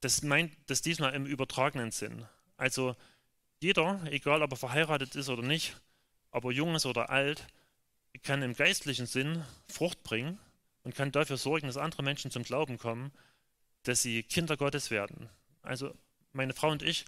das 0.00 0.22
meint 0.22 0.52
das 0.66 0.82
diesmal 0.82 1.14
im 1.14 1.26
übertragenen 1.26 1.90
Sinn. 1.90 2.26
Also 2.56 2.96
jeder, 3.60 4.00
egal 4.10 4.42
ob 4.42 4.52
er 4.52 4.56
verheiratet 4.56 5.14
ist 5.16 5.28
oder 5.28 5.42
nicht, 5.42 5.76
ob 6.30 6.44
er 6.44 6.52
jung 6.52 6.74
ist 6.74 6.86
oder 6.86 7.10
alt, 7.10 7.46
kann 8.22 8.42
im 8.42 8.54
geistlichen 8.54 9.06
Sinn 9.06 9.44
Frucht 9.68 10.02
bringen 10.02 10.38
und 10.82 10.94
kann 10.94 11.12
dafür 11.12 11.36
sorgen, 11.36 11.66
dass 11.66 11.76
andere 11.76 12.02
Menschen 12.02 12.30
zum 12.30 12.42
Glauben 12.42 12.78
kommen, 12.78 13.12
dass 13.82 14.02
sie 14.02 14.22
Kinder 14.22 14.56
Gottes 14.56 14.90
werden. 14.90 15.28
Also 15.62 15.94
meine 16.32 16.54
Frau 16.54 16.70
und 16.70 16.82
ich, 16.82 17.04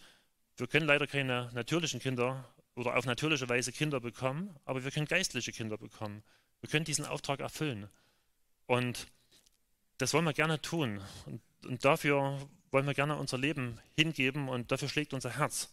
wir 0.56 0.66
können 0.66 0.86
leider 0.86 1.06
keine 1.06 1.50
natürlichen 1.52 2.00
Kinder 2.00 2.48
oder 2.74 2.96
auf 2.96 3.06
natürliche 3.06 3.48
Weise 3.48 3.72
Kinder 3.72 4.00
bekommen, 4.00 4.54
aber 4.64 4.84
wir 4.84 4.90
können 4.90 5.06
geistliche 5.06 5.52
Kinder 5.52 5.78
bekommen. 5.78 6.22
Wir 6.60 6.68
können 6.68 6.84
diesen 6.84 7.04
Auftrag 7.04 7.40
erfüllen. 7.40 7.88
Und 8.66 9.06
das 9.98 10.12
wollen 10.12 10.24
wir 10.24 10.32
gerne 10.32 10.60
tun. 10.60 11.00
Und, 11.26 11.40
und 11.66 11.84
dafür 11.84 12.38
wollen 12.70 12.86
wir 12.86 12.94
gerne 12.94 13.16
unser 13.16 13.38
Leben 13.38 13.78
hingeben 13.94 14.48
und 14.48 14.72
dafür 14.72 14.88
schlägt 14.88 15.14
unser 15.14 15.38
Herz. 15.38 15.72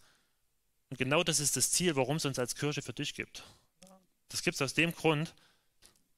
Und 0.90 0.98
genau 0.98 1.22
das 1.22 1.40
ist 1.40 1.56
das 1.56 1.70
Ziel, 1.70 1.96
warum 1.96 2.16
es 2.16 2.24
uns 2.24 2.38
als 2.38 2.54
Kirche 2.54 2.82
für 2.82 2.92
dich 2.92 3.14
gibt. 3.14 3.42
Das 4.28 4.42
gibt 4.42 4.54
es 4.54 4.62
aus 4.62 4.74
dem 4.74 4.94
Grund, 4.94 5.34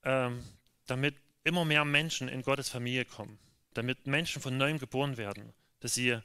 ähm, 0.04 0.42
damit 0.86 1.16
immer 1.44 1.64
mehr 1.64 1.84
Menschen 1.84 2.28
in 2.28 2.42
Gottes 2.42 2.68
Familie 2.68 3.04
kommen, 3.04 3.38
damit 3.74 4.06
Menschen 4.06 4.42
von 4.42 4.56
neuem 4.56 4.78
geboren 4.78 5.16
werden, 5.16 5.52
dass 5.80 5.94
sie 5.94 6.18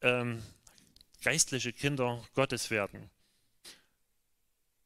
ähm, 0.00 0.42
geistliche 1.22 1.72
Kinder 1.72 2.24
Gottes 2.34 2.70
werden. 2.70 3.10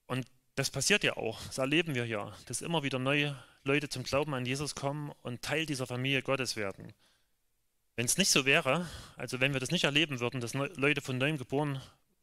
Und 0.07 0.27
das 0.55 0.71
passiert 0.71 1.05
ja 1.05 1.17
auch, 1.17 1.41
das 1.47 1.59
erleben 1.59 1.95
wir 1.95 2.07
ja, 2.07 2.37
dass 2.47 2.61
immer 2.61 2.83
wieder 2.83 2.99
neue 2.99 3.37
Leute 3.65 3.89
zum 3.89 4.03
Glauben 4.03 4.35
an 4.35 4.45
Jesus 4.45 4.75
kommen 4.75 5.13
und 5.23 5.43
Teil 5.43 5.67
dieser 5.67 5.87
Familie 5.87 6.23
Gottes 6.23 6.57
werden. 6.57 6.93
Wenn 7.97 8.07
es 8.07 8.19
nicht 8.19 8.31
so 8.31 8.45
wäre, 8.45 8.89
also 9.17 9.41
wenn 9.41 9.53
wir 9.53 9.61
das 9.61 9.71
nicht 9.71 9.85
erleben 9.85 10.21
würden, 10.21 10.41
dass 10.41 10.55
Leute 10.55 11.01
von 11.01 11.19
neuem 11.19 11.39
geboren 11.39 11.81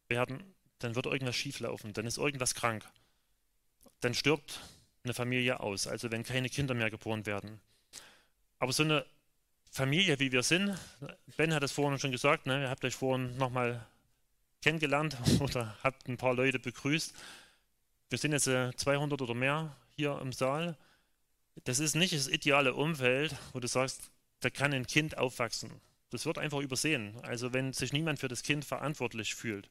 werden, 0.07 0.43
dann 0.79 0.95
wird 0.95 1.05
irgendwas 1.05 1.35
schieflaufen, 1.35 1.93
dann 1.93 2.05
ist 2.05 2.17
irgendwas 2.17 2.55
krank. 2.55 2.85
Dann 3.99 4.13
stirbt 4.13 4.59
eine 5.03 5.13
Familie 5.13 5.59
aus, 5.59 5.87
also 5.87 6.11
wenn 6.11 6.23
keine 6.23 6.49
Kinder 6.49 6.73
mehr 6.73 6.89
geboren 6.89 7.25
werden. 7.25 7.59
Aber 8.57 8.73
so 8.73 8.83
eine 8.83 9.05
Familie, 9.71 10.19
wie 10.19 10.31
wir 10.31 10.43
sind, 10.43 10.77
Ben 11.37 11.53
hat 11.53 11.63
es 11.63 11.71
vorhin 11.71 11.99
schon 11.99 12.11
gesagt, 12.11 12.45
ne, 12.45 12.63
ihr 12.63 12.69
habt 12.69 12.83
euch 12.83 12.95
vorhin 12.95 13.37
nochmal 13.37 13.85
kennengelernt 14.61 15.17
oder 15.39 15.77
habt 15.83 16.07
ein 16.07 16.17
paar 16.17 16.33
Leute 16.33 16.59
begrüßt. 16.59 17.13
Wir 18.09 18.17
sind 18.17 18.31
jetzt 18.31 18.45
200 18.45 19.19
äh, 19.19 19.23
oder 19.23 19.33
mehr 19.33 19.75
hier 19.95 20.19
im 20.21 20.33
Saal. 20.33 20.77
Das 21.63 21.79
ist 21.79 21.95
nicht 21.95 22.13
das 22.13 22.27
ideale 22.27 22.73
Umfeld, 22.73 23.35
wo 23.53 23.59
du 23.59 23.67
sagst, 23.67 24.11
da 24.39 24.49
kann 24.49 24.73
ein 24.73 24.87
Kind 24.87 25.17
aufwachsen. 25.17 25.69
Das 26.09 26.25
wird 26.25 26.37
einfach 26.37 26.59
übersehen. 26.59 27.15
Also 27.21 27.53
wenn 27.53 27.73
sich 27.73 27.93
niemand 27.93 28.19
für 28.19 28.27
das 28.27 28.43
Kind 28.43 28.65
verantwortlich 28.65 29.35
fühlt 29.35 29.69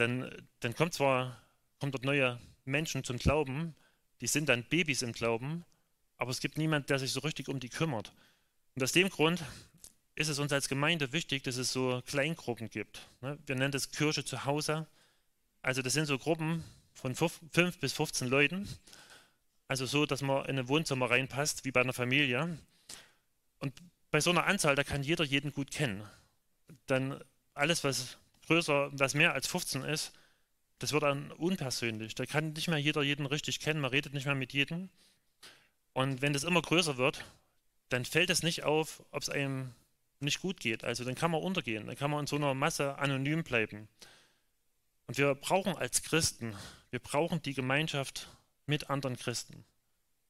dann, 0.00 0.30
dann 0.60 0.74
kommt 0.74 0.94
zwar 0.94 1.40
kommt 1.78 1.94
dort 1.94 2.04
neue 2.04 2.38
Menschen 2.64 3.04
zum 3.04 3.18
Glauben, 3.18 3.74
die 4.20 4.26
sind 4.26 4.48
dann 4.48 4.64
Babys 4.64 5.02
im 5.02 5.12
Glauben, 5.12 5.64
aber 6.16 6.30
es 6.30 6.40
gibt 6.40 6.58
niemanden, 6.58 6.88
der 6.88 6.98
sich 6.98 7.12
so 7.12 7.20
richtig 7.20 7.48
um 7.48 7.60
die 7.60 7.68
kümmert. 7.68 8.12
Und 8.74 8.82
aus 8.82 8.92
dem 8.92 9.08
Grund 9.08 9.42
ist 10.14 10.28
es 10.28 10.38
uns 10.38 10.52
als 10.52 10.68
Gemeinde 10.68 11.12
wichtig, 11.12 11.42
dass 11.44 11.56
es 11.56 11.72
so 11.72 12.02
Kleingruppen 12.06 12.68
gibt. 12.68 13.08
Ne? 13.20 13.38
Wir 13.46 13.54
nennen 13.54 13.72
das 13.72 13.90
Kirche 13.90 14.24
zu 14.24 14.44
Hause. 14.44 14.86
Also 15.62 15.82
das 15.82 15.92
sind 15.92 16.06
so 16.06 16.18
Gruppen 16.18 16.64
von 16.92 17.14
5 17.14 17.78
bis 17.78 17.92
15 17.92 18.28
Leuten. 18.28 18.68
Also 19.68 19.86
so, 19.86 20.04
dass 20.04 20.22
man 20.22 20.46
in 20.46 20.58
ein 20.58 20.68
Wohnzimmer 20.68 21.10
reinpasst, 21.10 21.64
wie 21.64 21.70
bei 21.70 21.80
einer 21.80 21.92
Familie. 21.92 22.58
Und 23.58 23.72
bei 24.10 24.20
so 24.20 24.30
einer 24.30 24.46
Anzahl, 24.46 24.74
da 24.74 24.84
kann 24.84 25.02
jeder 25.02 25.24
jeden 25.24 25.52
gut 25.52 25.70
kennen. 25.70 26.02
Dann 26.86 27.22
alles, 27.54 27.84
was 27.84 28.18
größer, 28.46 28.90
was 28.92 29.14
mehr 29.14 29.32
als 29.32 29.46
15 29.46 29.84
ist, 29.84 30.12
das 30.80 30.92
wird 30.92 31.02
dann 31.02 31.30
unpersönlich. 31.32 32.14
Da 32.14 32.26
kann 32.26 32.52
nicht 32.52 32.68
mehr 32.68 32.78
jeder 32.78 33.02
jeden 33.02 33.26
richtig 33.26 33.60
kennen, 33.60 33.80
man 33.80 33.90
redet 33.90 34.14
nicht 34.14 34.26
mehr 34.26 34.34
mit 34.34 34.52
jedem. 34.52 34.88
Und 35.92 36.22
wenn 36.22 36.32
das 36.32 36.44
immer 36.44 36.62
größer 36.62 36.96
wird, 36.96 37.24
dann 37.90 38.04
fällt 38.04 38.30
es 38.30 38.42
nicht 38.42 38.64
auf, 38.64 39.02
ob 39.10 39.22
es 39.22 39.28
einem 39.28 39.74
nicht 40.20 40.40
gut 40.40 40.60
geht. 40.60 40.84
Also 40.84 41.04
dann 41.04 41.14
kann 41.14 41.30
man 41.30 41.42
untergehen, 41.42 41.86
dann 41.86 41.96
kann 41.96 42.10
man 42.10 42.20
in 42.20 42.26
so 42.26 42.36
einer 42.36 42.54
Masse 42.54 42.98
anonym 42.98 43.42
bleiben. 43.42 43.88
Und 45.06 45.18
wir 45.18 45.34
brauchen 45.34 45.76
als 45.76 46.02
Christen, 46.02 46.54
wir 46.90 47.00
brauchen 47.00 47.42
die 47.42 47.54
Gemeinschaft 47.54 48.28
mit 48.66 48.90
anderen 48.90 49.16
Christen. 49.16 49.64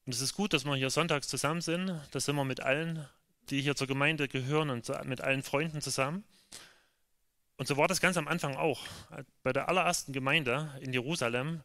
Und 0.07 0.15
es 0.15 0.21
ist 0.23 0.35
gut, 0.35 0.53
dass 0.53 0.65
wir 0.65 0.75
hier 0.77 0.91
sonntags 0.91 1.29
zusammen 1.29 1.61
sind. 1.61 2.01
Da 2.11 2.21
sind 2.21 2.37
wir 2.37 2.45
mit 2.45 2.61
allen, 2.61 3.07
die 3.51 3.61
hier 3.61 3.77
zur 3.77 3.87
Gemeinde 3.87 4.29
gehören 4.29 4.71
und 4.71 4.91
mit 5.05 5.21
allen 5.21 5.43
Freunden 5.43 5.81
zusammen. 5.81 6.25
Und 7.57 7.67
so 7.67 7.77
war 7.77 7.89
das 7.89 8.01
ganz 8.01 8.17
am 8.17 8.27
Anfang 8.27 8.57
auch. 8.57 8.87
Bei 9.43 9.53
der 9.53 9.69
allerersten 9.69 10.15
Gemeinde 10.15 10.75
in 10.81 10.95
Jerusalem, 10.95 11.63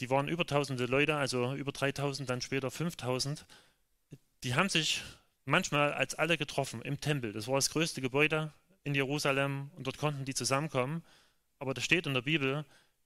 die 0.00 0.10
waren 0.10 0.26
über 0.26 0.44
tausende 0.44 0.86
Leute, 0.86 1.14
also 1.16 1.54
über 1.54 1.70
3000, 1.70 2.28
dann 2.28 2.40
später 2.40 2.70
5000. 2.70 3.46
Die 4.42 4.54
haben 4.54 4.68
sich 4.68 5.02
manchmal 5.50 5.92
als 5.92 6.14
alle 6.14 6.38
getroffen 6.38 6.82
im 6.82 7.00
Tempel. 7.00 7.32
Das 7.32 7.48
war 7.48 7.56
das 7.56 7.70
größte 7.70 8.00
Gebäude 8.00 8.52
in 8.84 8.94
Jerusalem 8.94 9.70
und 9.76 9.86
dort 9.86 9.98
konnten 9.98 10.24
die 10.24 10.34
zusammenkommen. 10.34 11.02
Aber 11.58 11.74
da 11.74 11.80
steht 11.80 12.06
in 12.06 12.14
der 12.14 12.22
Bibel, 12.22 12.64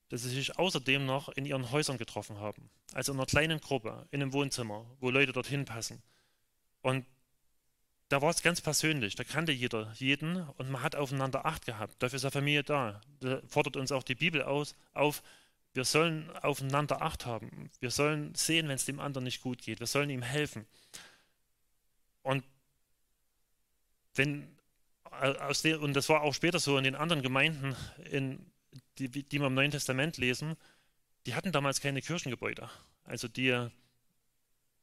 dass 0.09 0.23
sie 0.23 0.29
sich 0.29 0.59
außerdem 0.59 1.05
noch 1.05 1.29
in 1.31 1.47
ihren 1.47 1.71
Häusern 1.73 1.99
getroffen 1.99 2.39
haben. 2.39 2.71
Also 2.93 3.13
in 3.13 3.19
einer 3.19 3.27
kleinen 3.27 3.61
Gruppe, 3.61 4.07
in 4.11 4.23
einem 4.23 4.33
Wohnzimmer, 4.33 4.87
wo 5.01 5.11
Leute 5.11 5.33
dorthin 5.33 5.65
passen. 5.65 6.03
Und 6.83 7.05
da 8.09 8.23
war 8.23 8.31
es 8.31 8.43
ganz 8.43 8.61
persönlich, 8.61 9.17
da 9.17 9.25
kannte 9.25 9.51
jeder 9.51 9.93
jeden 9.97 10.37
und 10.37 10.71
man 10.71 10.83
hat 10.83 10.95
aufeinander 10.95 11.47
Acht 11.47 11.65
gehabt. 11.65 11.95
Dafür 12.01 12.17
ist 12.17 12.25
eine 12.25 12.31
Familie 12.31 12.63
da. 12.63 13.01
Da 13.21 13.41
fordert 13.49 13.77
uns 13.77 13.91
auch 13.91 14.03
die 14.03 14.15
Bibel 14.15 14.43
aus, 14.43 14.77
auf, 14.93 15.23
wir 15.73 15.85
sollen 15.85 16.31
aufeinander 16.37 17.03
Acht 17.03 17.27
haben. 17.27 17.71
Wir 17.81 17.91
sollen 17.91 18.35
sehen, 18.35 18.69
wenn 18.69 18.77
es 18.77 18.85
dem 18.85 19.01
anderen 19.01 19.25
nicht 19.25 19.41
gut 19.41 19.63
geht. 19.63 19.81
Wir 19.81 19.87
sollen 19.87 20.11
ihm 20.11 20.23
helfen. 20.23 20.67
Und 22.25 22.43
wenn 24.15 24.49
aus 25.15 25.63
der, 25.63 25.81
und 25.81 25.95
das 25.95 26.09
war 26.09 26.23
auch 26.23 26.35
später 26.35 26.59
so 26.59 26.77
in 26.77 26.85
den 26.85 26.97
anderen 26.97 27.23
Gemeinden, 27.23 27.77
in, 28.11 28.45
die, 28.99 29.09
die 29.09 29.39
wir 29.39 29.47
im 29.47 29.55
Neuen 29.55 29.71
Testament 29.71 30.17
lesen, 30.17 30.57
die 31.27 31.35
hatten 31.35 31.53
damals 31.53 31.81
keine 31.81 32.03
Kirchengebäude. 32.03 32.69
Also 33.05 33.29
die, 33.29 33.69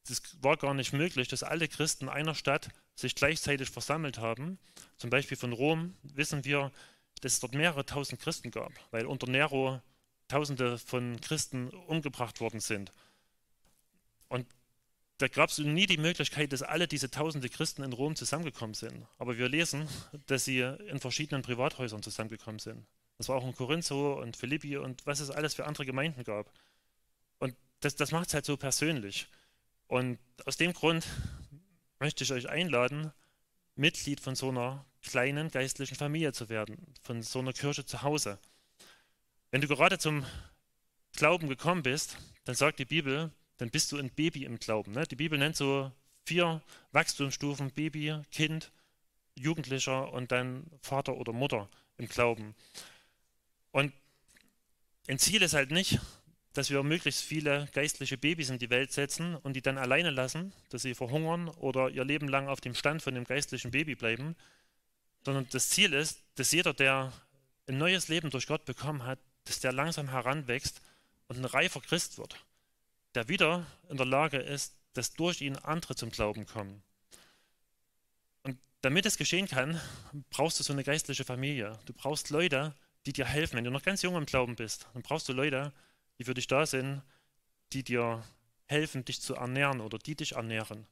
das 0.07 0.21
war 0.41 0.55
gar 0.55 0.73
nicht 0.73 0.93
möglich, 0.93 1.27
dass 1.27 1.43
alle 1.43 1.67
Christen 1.67 2.07
einer 2.07 2.35
Stadt 2.35 2.69
sich 2.95 3.15
gleichzeitig 3.15 3.69
versammelt 3.69 4.19
haben. 4.19 4.57
Zum 4.97 5.09
Beispiel 5.09 5.37
von 5.37 5.51
Rom 5.51 5.95
wissen 6.03 6.45
wir, 6.45 6.71
dass 7.19 7.33
es 7.33 7.39
dort 7.41 7.53
mehrere 7.53 7.85
tausend 7.85 8.21
Christen 8.21 8.51
gab, 8.51 8.71
weil 8.91 9.05
unter 9.05 9.27
Nero 9.27 9.81
Tausende 10.27 10.77
von 10.77 11.19
Christen 11.19 11.67
umgebracht 11.71 12.39
worden 12.39 12.61
sind. 12.61 12.93
Und 14.29 14.47
da 15.21 15.27
gab 15.27 15.49
es 15.49 15.59
nie 15.59 15.85
die 15.85 15.97
Möglichkeit, 15.97 16.51
dass 16.51 16.63
alle 16.63 16.87
diese 16.87 17.11
tausende 17.11 17.47
Christen 17.47 17.83
in 17.83 17.93
Rom 17.93 18.15
zusammengekommen 18.15 18.73
sind. 18.73 19.05
Aber 19.19 19.37
wir 19.37 19.49
lesen, 19.49 19.87
dass 20.25 20.45
sie 20.45 20.59
in 20.59 20.99
verschiedenen 20.99 21.43
Privathäusern 21.43 22.01
zusammengekommen 22.01 22.59
sind. 22.59 22.87
Das 23.17 23.29
war 23.29 23.35
auch 23.35 23.45
in 23.45 23.55
Korinth 23.55 23.91
und 23.91 24.35
Philippi 24.35 24.77
und 24.77 25.05
was 25.05 25.19
es 25.19 25.29
alles 25.29 25.53
für 25.53 25.67
andere 25.67 25.85
Gemeinden 25.85 26.23
gab. 26.23 26.51
Und 27.37 27.55
das, 27.81 27.95
das 27.95 28.11
macht 28.11 28.29
es 28.29 28.33
halt 28.33 28.45
so 28.45 28.57
persönlich. 28.57 29.27
Und 29.87 30.17
aus 30.45 30.57
dem 30.57 30.73
Grund 30.73 31.05
möchte 31.99 32.23
ich 32.23 32.31
euch 32.31 32.49
einladen, 32.49 33.11
Mitglied 33.75 34.21
von 34.21 34.35
so 34.35 34.49
einer 34.49 34.85
kleinen 35.03 35.51
geistlichen 35.51 35.95
Familie 35.95 36.33
zu 36.33 36.49
werden, 36.49 36.95
von 37.03 37.21
so 37.21 37.39
einer 37.39 37.53
Kirche 37.53 37.85
zu 37.85 38.01
Hause. 38.01 38.39
Wenn 39.51 39.61
du 39.61 39.67
gerade 39.67 39.99
zum 39.99 40.25
Glauben 41.13 41.47
gekommen 41.47 41.83
bist, 41.83 42.17
dann 42.45 42.55
sagt 42.55 42.79
die 42.79 42.85
Bibel, 42.85 43.31
dann 43.61 43.69
bist 43.69 43.91
du 43.91 43.97
ein 43.99 44.09
Baby 44.09 44.43
im 44.45 44.57
Glauben. 44.57 44.91
Ne? 44.91 45.03
Die 45.03 45.15
Bibel 45.15 45.37
nennt 45.37 45.55
so 45.55 45.91
vier 46.25 46.63
Wachstumsstufen, 46.93 47.69
Baby, 47.69 48.19
Kind, 48.31 48.71
Jugendlicher 49.35 50.11
und 50.13 50.31
dann 50.31 50.65
Vater 50.81 51.15
oder 51.15 51.31
Mutter 51.31 51.69
im 51.99 52.07
Glauben. 52.07 52.55
Und 53.69 53.93
ein 55.07 55.19
Ziel 55.19 55.43
ist 55.43 55.53
halt 55.53 55.69
nicht, 55.69 55.99
dass 56.53 56.71
wir 56.71 56.81
möglichst 56.81 57.21
viele 57.21 57.69
geistliche 57.71 58.17
Babys 58.17 58.49
in 58.49 58.57
die 58.57 58.71
Welt 58.71 58.93
setzen 58.93 59.35
und 59.35 59.53
die 59.53 59.61
dann 59.61 59.77
alleine 59.77 60.09
lassen, 60.09 60.53
dass 60.69 60.81
sie 60.81 60.95
verhungern 60.95 61.47
oder 61.47 61.87
ihr 61.91 62.03
Leben 62.03 62.29
lang 62.29 62.47
auf 62.47 62.61
dem 62.61 62.73
Stand 62.73 63.03
von 63.03 63.13
dem 63.13 63.25
geistlichen 63.25 63.69
Baby 63.69 63.93
bleiben, 63.93 64.35
sondern 65.23 65.47
das 65.51 65.69
Ziel 65.69 65.93
ist, 65.93 66.23
dass 66.33 66.51
jeder, 66.51 66.73
der 66.73 67.13
ein 67.67 67.77
neues 67.77 68.07
Leben 68.07 68.31
durch 68.31 68.47
Gott 68.47 68.65
bekommen 68.65 69.05
hat, 69.05 69.19
dass 69.43 69.59
der 69.59 69.71
langsam 69.71 70.09
heranwächst 70.09 70.81
und 71.27 71.37
ein 71.37 71.45
reifer 71.45 71.79
Christ 71.79 72.17
wird, 72.17 72.43
der 73.15 73.27
wieder 73.27 73.65
in 73.89 73.97
der 73.97 74.05
Lage 74.05 74.37
ist, 74.37 74.75
dass 74.93 75.13
durch 75.13 75.41
ihn 75.41 75.55
andere 75.57 75.95
zum 75.95 76.09
Glauben 76.09 76.45
kommen. 76.45 76.83
Und 78.43 78.57
damit 78.81 79.05
es 79.05 79.17
geschehen 79.17 79.47
kann, 79.47 79.79
brauchst 80.29 80.59
du 80.59 80.63
so 80.63 80.73
eine 80.73 80.83
geistliche 80.83 81.23
Familie. 81.23 81.77
Du 81.85 81.93
brauchst 81.93 82.29
Leute, 82.29 82.75
die 83.05 83.13
dir 83.13 83.25
helfen. 83.25 83.57
Wenn 83.57 83.63
du 83.63 83.71
noch 83.71 83.83
ganz 83.83 84.01
jung 84.01 84.15
im 84.15 84.25
Glauben 84.25 84.55
bist, 84.55 84.87
dann 84.93 85.01
brauchst 85.01 85.27
du 85.29 85.33
Leute, 85.33 85.73
die 86.19 86.23
für 86.23 86.33
dich 86.33 86.47
da 86.47 86.65
sind, 86.65 87.01
die 87.73 87.83
dir 87.83 88.23
helfen, 88.67 89.05
dich 89.05 89.21
zu 89.21 89.35
ernähren 89.35 89.81
oder 89.81 89.97
die 89.97 90.15
dich 90.15 90.33
ernähren, 90.33 90.85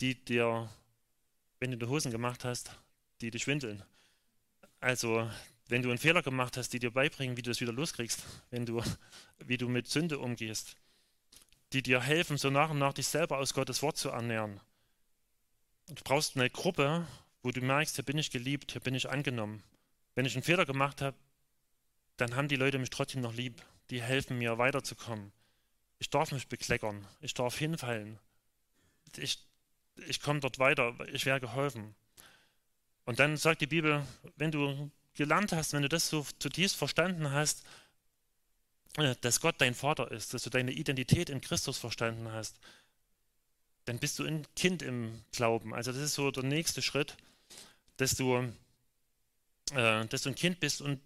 die 0.00 0.14
dir, 0.24 0.70
wenn 1.60 1.70
du 1.70 1.76
die 1.76 1.86
Hosen 1.86 2.10
gemacht 2.10 2.44
hast, 2.44 2.78
die 3.20 3.30
dich 3.30 3.46
windeln. 3.46 3.82
Also, 4.80 5.30
wenn 5.68 5.82
du 5.82 5.88
einen 5.88 5.98
Fehler 5.98 6.22
gemacht 6.22 6.56
hast, 6.56 6.72
die 6.72 6.78
dir 6.78 6.90
beibringen, 6.90 7.36
wie 7.36 7.42
du 7.42 7.50
es 7.50 7.60
wieder 7.60 7.72
loskriegst, 7.72 8.22
wenn 8.50 8.66
du, 8.66 8.82
wie 9.38 9.56
du 9.56 9.68
mit 9.68 9.88
Sünde 9.88 10.18
umgehst, 10.18 10.76
die 11.74 11.82
dir 11.82 12.00
helfen, 12.00 12.38
so 12.38 12.50
nach 12.50 12.70
und 12.70 12.78
nach 12.78 12.92
dich 12.92 13.06
selber 13.06 13.38
aus 13.38 13.52
Gottes 13.54 13.82
Wort 13.82 13.96
zu 13.96 14.08
ernähren. 14.08 14.60
Du 15.88 16.02
brauchst 16.02 16.36
eine 16.36 16.48
Gruppe, 16.48 17.06
wo 17.42 17.50
du 17.50 17.60
merkst, 17.60 17.96
hier 17.96 18.04
bin 18.04 18.16
ich 18.16 18.30
geliebt, 18.30 18.72
hier 18.72 18.80
bin 18.80 18.94
ich 18.94 19.10
angenommen. 19.10 19.62
Wenn 20.14 20.24
ich 20.24 20.34
einen 20.34 20.44
Fehler 20.44 20.64
gemacht 20.64 21.02
habe, 21.02 21.16
dann 22.16 22.36
haben 22.36 22.48
die 22.48 22.56
Leute 22.56 22.78
mich 22.78 22.90
trotzdem 22.90 23.20
noch 23.20 23.34
lieb 23.34 23.62
die 23.90 24.02
helfen 24.02 24.38
mir 24.38 24.58
weiterzukommen. 24.58 25.32
Ich 25.98 26.10
darf 26.10 26.32
mich 26.32 26.48
bekleckern, 26.48 27.06
ich 27.20 27.34
darf 27.34 27.56
hinfallen. 27.56 28.18
Ich, 29.16 29.38
ich 30.08 30.20
komme 30.20 30.40
dort 30.40 30.58
weiter, 30.58 30.96
ich 31.12 31.26
werde 31.26 31.46
geholfen. 31.46 31.94
Und 33.04 33.18
dann 33.18 33.36
sagt 33.36 33.60
die 33.60 33.66
Bibel, 33.66 34.06
wenn 34.36 34.50
du 34.50 34.90
gelernt 35.14 35.52
hast, 35.52 35.72
wenn 35.72 35.82
du 35.82 35.88
das 35.88 36.08
so 36.08 36.26
zutiefst 36.38 36.76
verstanden 36.76 37.30
hast, 37.30 37.64
dass 39.20 39.40
Gott 39.40 39.56
dein 39.58 39.74
Vater 39.74 40.10
ist, 40.10 40.34
dass 40.34 40.42
du 40.42 40.50
deine 40.50 40.72
Identität 40.72 41.30
in 41.30 41.40
Christus 41.40 41.78
verstanden 41.78 42.30
hast, 42.32 42.58
dann 43.84 43.98
bist 43.98 44.18
du 44.18 44.24
ein 44.24 44.46
Kind 44.56 44.82
im 44.82 45.24
Glauben. 45.32 45.74
Also 45.74 45.92
das 45.92 46.00
ist 46.00 46.14
so 46.14 46.30
der 46.30 46.44
nächste 46.44 46.80
Schritt, 46.80 47.16
dass 47.96 48.14
du, 48.14 48.52
äh, 49.72 50.06
dass 50.06 50.22
du 50.22 50.30
ein 50.30 50.34
Kind 50.34 50.60
bist 50.60 50.80
und 50.80 51.00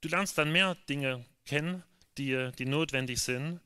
du 0.00 0.08
lernst 0.08 0.38
dann 0.38 0.52
mehr 0.52 0.76
Dinge 0.88 1.24
kennen, 1.44 1.82
die, 2.18 2.50
die 2.58 2.66
notwendig 2.66 3.20
sind. 3.20 3.60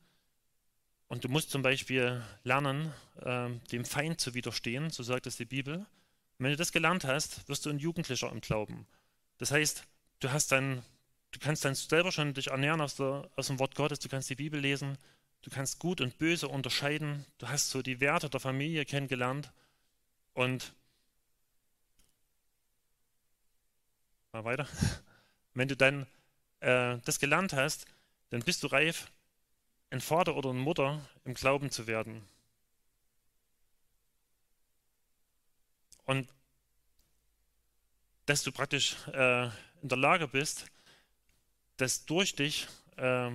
Und 1.09 1.25
du 1.25 1.29
musst 1.29 1.51
zum 1.51 1.63
Beispiel 1.63 2.23
lernen, 2.45 2.93
äh, 3.23 3.49
dem 3.73 3.85
Feind 3.85 4.21
zu 4.21 4.35
widerstehen, 4.35 4.91
so 4.91 5.03
sagt 5.03 5.27
es 5.27 5.37
die 5.37 5.45
Bibel. 5.45 5.77
Und 5.77 6.45
wenn 6.45 6.51
du 6.51 6.57
das 6.57 6.73
gelernt 6.73 7.05
hast, 7.05 7.49
wirst 7.49 7.65
du 7.67 7.71
ein 7.71 7.79
Jugendlicher 7.79 8.31
im 8.31 8.41
Glauben. 8.41 8.87
Das 9.39 9.51
heißt, 9.51 9.85
du 10.21 10.31
hast 10.31 10.53
dann, 10.53 10.83
du 11.39 11.45
kannst 11.45 11.65
dann 11.65 11.77
selber 11.77 12.11
schon 12.11 12.35
dich 12.35 12.49
ernähren 12.49 12.81
aus, 12.81 12.97
der, 12.97 13.31
aus 13.37 13.47
dem 13.47 13.61
Wort 13.61 13.77
Gottes, 13.77 14.01
du 14.01 14.09
kannst 14.09 14.29
die 14.29 14.35
Bibel 14.35 14.59
lesen, 14.59 14.99
du 15.43 15.51
kannst 15.51 15.79
gut 15.79 16.01
und 16.01 16.19
böse 16.19 16.49
unterscheiden, 16.49 17.25
du 17.39 17.49
hast 17.49 17.71
so 17.71 17.81
die 17.81 18.01
Werte 18.01 18.29
der 18.29 18.41
Familie 18.41 18.85
kennengelernt 18.85 19.53
und 20.33 20.75
mal 24.33 24.45
weiter. 24.45 24.67
Wenn 25.55 25.69
du 25.69 25.77
dann 25.77 26.09
äh, 26.59 26.99
das 27.05 27.21
gelernt 27.21 27.53
hast, 27.53 27.87
dann 28.31 28.41
bist 28.41 28.65
du 28.65 28.67
reif, 28.67 29.13
ein 29.91 30.01
Vater 30.01 30.35
oder 30.35 30.51
eine 30.51 30.59
Mutter 30.59 31.09
im 31.25 31.35
Glauben 31.35 31.71
zu 31.71 31.87
werden. 31.87 32.29
Und 36.05 36.29
dass 38.27 38.43
du 38.43 38.51
praktisch 38.51 38.97
äh, 39.13 39.47
in 39.83 39.89
der 39.89 39.99
Lage 39.99 40.27
bist, 40.27 40.67
dass 41.79 42.05
durch 42.05 42.35
dich 42.35 42.69
äh, 42.97 43.31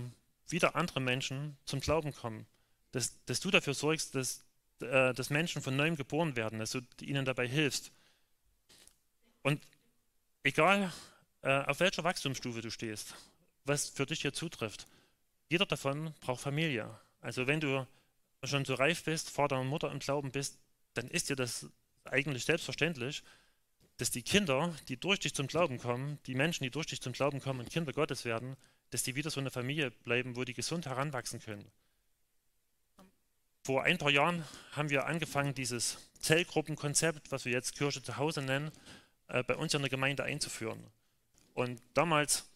wieder 0.47 0.75
andere 0.75 0.99
Menschen 0.99 1.58
zum 1.65 1.79
Glauben 1.79 2.13
kommen. 2.13 2.45
dass, 2.91 3.17
dass 3.25 3.39
du 3.39 3.49
dafür 3.49 3.73
sorgst, 3.73 4.13
dass, 4.13 4.45
äh, 4.79 5.13
dass 5.13 5.32
Menschen 5.32 5.62
von 5.62 5.75
neuem 5.75 5.95
geboren 5.95 6.36
werden, 6.36 6.60
dass 6.60 6.71
du 6.71 6.82
ihnen 7.01 7.25
dabei 7.25 7.47
hilfst. 7.47 7.91
Und 9.41 9.60
egal, 10.43 10.93
äh, 11.41 11.63
auf 11.63 11.79
welcher 11.79 12.03
Wachstumsstufe 12.03 12.62
du 12.62 12.69
stehst, 12.69 13.15
was 13.65 13.89
für 13.89 14.06
dich 14.06 14.21
hier 14.21 14.34
zutrifft, 14.34 14.86
jeder 15.49 15.65
davon 15.65 16.13
braucht 16.21 16.41
Familie. 16.41 16.88
Also 17.19 17.47
wenn 17.47 17.60
du 17.60 17.88
schon 18.43 18.63
so 18.63 18.75
reif 18.75 19.03
bist, 19.03 19.29
Vater 19.29 19.60
und 19.60 19.67
Mutter 19.67 19.91
im 19.91 19.99
Glauben 19.99 20.32
bist, 20.32 20.60
dann 20.93 21.08
ist 21.08 21.29
dir 21.29 21.36
das 21.36 21.67
eigentlich 22.06 22.45
selbstverständlich, 22.45 23.23
dass 24.03 24.11
die 24.11 24.21
Kinder, 24.21 24.75
die 24.89 24.97
durch 24.97 25.21
dich 25.21 25.33
zum 25.33 25.47
Glauben 25.47 25.77
kommen, 25.77 26.19
die 26.25 26.35
Menschen, 26.35 26.65
die 26.65 26.69
durch 26.69 26.87
dich 26.87 26.99
zum 26.99 27.13
Glauben 27.13 27.39
kommen 27.39 27.61
und 27.61 27.69
Kinder 27.69 27.93
Gottes 27.93 28.25
werden, 28.25 28.57
dass 28.89 29.03
die 29.03 29.15
wieder 29.15 29.29
so 29.29 29.39
eine 29.39 29.49
Familie 29.49 29.91
bleiben, 29.91 30.35
wo 30.35 30.43
die 30.43 30.53
gesund 30.53 30.85
heranwachsen 30.87 31.39
können. 31.39 31.65
Vor 33.63 33.83
ein 33.83 33.97
paar 33.97 34.09
Jahren 34.09 34.43
haben 34.73 34.89
wir 34.89 35.05
angefangen, 35.05 35.53
dieses 35.53 35.99
Zellgruppenkonzept, 36.19 37.31
was 37.31 37.45
wir 37.45 37.53
jetzt 37.53 37.77
Kirche 37.77 38.03
zu 38.03 38.17
Hause 38.17 38.41
nennen, 38.41 38.73
äh, 39.29 39.41
bei 39.41 39.55
uns 39.55 39.73
in 39.73 39.81
der 39.81 39.89
Gemeinde 39.89 40.25
einzuführen. 40.25 40.83
Und 41.53 41.81
damals 41.93 42.51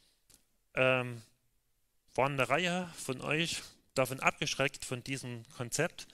ähm, 0.73 1.21
waren 2.13 2.33
eine 2.33 2.49
Reihe 2.49 2.89
von 2.97 3.21
euch 3.21 3.63
davon 3.93 4.19
abgeschreckt 4.19 4.83
von 4.83 5.01
diesem 5.01 5.45
Konzept, 5.55 6.09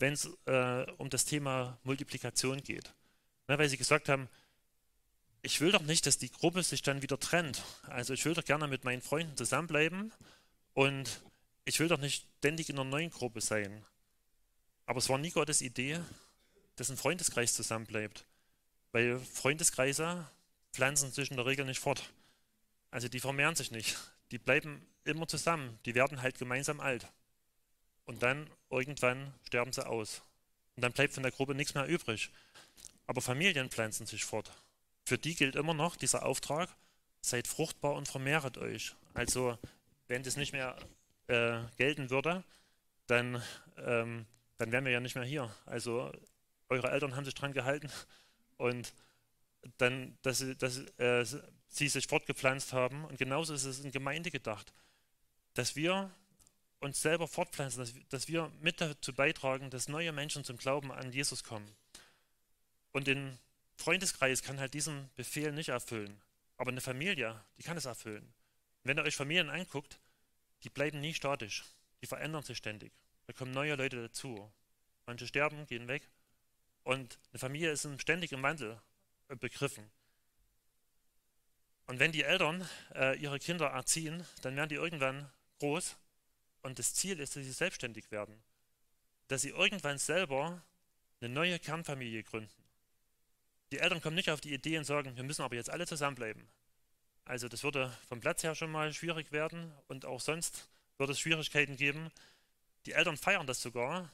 wenn 0.00 0.14
es 0.14 0.28
äh, 0.46 0.90
um 0.96 1.08
das 1.08 1.24
Thema 1.24 1.78
Multiplikation 1.84 2.64
geht. 2.64 2.92
Ne, 3.48 3.58
weil 3.58 3.68
sie 3.68 3.78
gesagt 3.78 4.08
haben, 4.08 4.28
ich 5.42 5.60
will 5.60 5.72
doch 5.72 5.82
nicht, 5.82 6.06
dass 6.06 6.18
die 6.18 6.30
Gruppe 6.30 6.62
sich 6.62 6.82
dann 6.82 7.02
wieder 7.02 7.18
trennt. 7.18 7.62
Also 7.86 8.12
ich 8.12 8.24
will 8.24 8.34
doch 8.34 8.44
gerne 8.44 8.68
mit 8.68 8.84
meinen 8.84 9.02
Freunden 9.02 9.36
zusammenbleiben 9.36 10.12
und 10.74 11.22
ich 11.64 11.80
will 11.80 11.88
doch 11.88 11.98
nicht 11.98 12.26
ständig 12.38 12.68
in 12.68 12.76
einer 12.76 12.88
neuen 12.88 13.10
Gruppe 13.10 13.40
sein. 13.40 13.84
Aber 14.86 14.98
es 14.98 15.08
war 15.08 15.18
nie 15.18 15.30
Gottes 15.30 15.60
Idee, 15.60 16.00
dass 16.76 16.90
ein 16.90 16.96
Freundeskreis 16.96 17.54
zusammenbleibt. 17.54 18.24
Weil 18.92 19.18
Freundeskreise 19.18 20.26
pflanzen 20.72 21.12
sich 21.12 21.30
in 21.30 21.36
der 21.36 21.46
Regel 21.46 21.64
nicht 21.64 21.80
fort. 21.80 22.12
Also 22.90 23.08
die 23.08 23.20
vermehren 23.20 23.54
sich 23.54 23.70
nicht. 23.70 23.96
Die 24.30 24.38
bleiben 24.38 24.86
immer 25.04 25.28
zusammen. 25.28 25.78
Die 25.84 25.94
werden 25.94 26.22
halt 26.22 26.38
gemeinsam 26.38 26.80
alt. 26.80 27.06
Und 28.04 28.22
dann 28.22 28.50
irgendwann 28.70 29.34
sterben 29.46 29.72
sie 29.72 29.86
aus. 29.86 30.22
Und 30.76 30.82
dann 30.82 30.92
bleibt 30.92 31.14
von 31.14 31.22
der 31.22 31.32
Gruppe 31.32 31.54
nichts 31.54 31.74
mehr 31.74 31.86
übrig. 31.86 32.30
Aber 33.08 33.22
Familien 33.22 33.70
pflanzen 33.70 34.06
sich 34.06 34.24
fort. 34.24 34.52
Für 35.04 35.18
die 35.18 35.34
gilt 35.34 35.56
immer 35.56 35.72
noch 35.72 35.96
dieser 35.96 36.26
Auftrag, 36.26 36.68
seid 37.22 37.48
fruchtbar 37.48 37.94
und 37.94 38.06
vermehret 38.06 38.58
euch. 38.58 38.94
Also 39.14 39.58
wenn 40.08 40.22
das 40.22 40.36
nicht 40.36 40.52
mehr 40.52 40.76
äh, 41.26 41.60
gelten 41.78 42.10
würde, 42.10 42.44
dann, 43.06 43.42
ähm, 43.78 44.26
dann 44.58 44.72
wären 44.72 44.84
wir 44.84 44.92
ja 44.92 45.00
nicht 45.00 45.14
mehr 45.14 45.24
hier. 45.24 45.50
Also 45.64 46.12
eure 46.68 46.90
Eltern 46.90 47.16
haben 47.16 47.24
sich 47.24 47.34
dran 47.34 47.54
gehalten 47.54 47.90
und 48.58 48.92
dann, 49.78 50.18
dass, 50.20 50.38
sie, 50.38 50.54
dass 50.54 50.78
äh, 50.98 51.24
sie 51.68 51.88
sich 51.88 52.06
fortgepflanzt 52.06 52.74
haben. 52.74 53.06
Und 53.06 53.16
genauso 53.18 53.54
ist 53.54 53.64
es 53.64 53.80
in 53.80 53.90
Gemeinde 53.90 54.30
gedacht, 54.30 54.74
dass 55.54 55.76
wir 55.76 56.10
uns 56.80 57.00
selber 57.00 57.26
fortpflanzen, 57.26 57.80
dass, 57.80 57.94
dass 58.10 58.28
wir 58.28 58.52
mit 58.60 58.82
dazu 58.82 59.14
beitragen, 59.14 59.70
dass 59.70 59.88
neue 59.88 60.12
Menschen 60.12 60.44
zum 60.44 60.58
Glauben 60.58 60.92
an 60.92 61.10
Jesus 61.10 61.42
kommen. 61.42 61.74
Und 62.98 63.06
den 63.06 63.38
Freundeskreis 63.76 64.42
kann 64.42 64.58
halt 64.58 64.74
diesen 64.74 65.08
Befehl 65.14 65.52
nicht 65.52 65.68
erfüllen. 65.68 66.20
Aber 66.56 66.72
eine 66.72 66.80
Familie, 66.80 67.40
die 67.56 67.62
kann 67.62 67.76
es 67.76 67.84
erfüllen. 67.84 68.34
Wenn 68.82 68.98
ihr 68.98 69.04
euch 69.04 69.14
Familien 69.14 69.50
anguckt, 69.50 70.00
die 70.64 70.68
bleiben 70.68 70.98
nie 70.98 71.14
statisch. 71.14 71.62
Die 72.02 72.06
verändern 72.06 72.42
sich 72.42 72.58
ständig. 72.58 72.92
Da 73.28 73.34
kommen 73.34 73.52
neue 73.52 73.76
Leute 73.76 74.02
dazu. 74.02 74.52
Manche 75.06 75.28
sterben, 75.28 75.64
gehen 75.66 75.86
weg. 75.86 76.10
Und 76.82 77.20
eine 77.30 77.38
Familie 77.38 77.70
ist 77.70 77.88
ständig 78.00 78.32
im 78.32 78.42
Wandel 78.42 78.82
äh, 79.28 79.36
begriffen. 79.36 79.88
Und 81.86 82.00
wenn 82.00 82.10
die 82.10 82.24
Eltern 82.24 82.68
äh, 82.96 83.16
ihre 83.16 83.38
Kinder 83.38 83.68
erziehen, 83.68 84.26
dann 84.42 84.56
werden 84.56 84.70
die 84.70 84.74
irgendwann 84.74 85.30
groß. 85.60 85.96
Und 86.62 86.80
das 86.80 86.94
Ziel 86.94 87.20
ist, 87.20 87.36
dass 87.36 87.44
sie 87.44 87.52
selbstständig 87.52 88.10
werden. 88.10 88.42
Dass 89.28 89.42
sie 89.42 89.50
irgendwann 89.50 89.98
selber 89.98 90.64
eine 91.20 91.32
neue 91.32 91.60
Kernfamilie 91.60 92.24
gründen. 92.24 92.57
Die 93.70 93.78
Eltern 93.78 94.00
kommen 94.00 94.16
nicht 94.16 94.30
auf 94.30 94.40
die 94.40 94.52
Idee 94.52 94.78
und 94.78 94.84
sagen, 94.84 95.16
wir 95.16 95.24
müssen 95.24 95.42
aber 95.42 95.56
jetzt 95.56 95.70
alle 95.70 95.86
zusammenbleiben. 95.86 96.48
Also 97.24 97.48
das 97.48 97.62
würde 97.62 97.94
vom 98.08 98.20
Platz 98.20 98.42
her 98.42 98.54
schon 98.54 98.72
mal 98.72 98.92
schwierig 98.94 99.32
werden 99.32 99.70
und 99.88 100.06
auch 100.06 100.20
sonst 100.20 100.68
würde 100.96 101.12
es 101.12 101.20
Schwierigkeiten 101.20 101.76
geben. 101.76 102.10
Die 102.86 102.92
Eltern 102.92 103.18
feiern 103.18 103.46
das 103.46 103.60
sogar, 103.60 104.10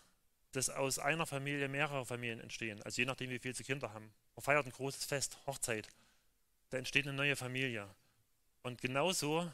dass 0.50 0.68
aus 0.68 0.98
einer 0.98 1.26
Familie 1.26 1.68
mehrere 1.68 2.04
Familien 2.04 2.40
entstehen. 2.40 2.82
Also 2.82 3.02
je 3.02 3.06
nachdem, 3.06 3.30
wie 3.30 3.38
viele 3.38 3.54
sie 3.54 3.64
Kinder 3.64 3.92
haben. 3.92 4.12
Man 4.34 4.42
feiert 4.42 4.66
ein 4.66 4.72
großes 4.72 5.04
Fest, 5.04 5.38
Hochzeit. 5.46 5.88
Da 6.70 6.78
entsteht 6.78 7.06
eine 7.06 7.16
neue 7.16 7.36
Familie. 7.36 7.88
Und 8.62 8.80
genauso 8.80 9.50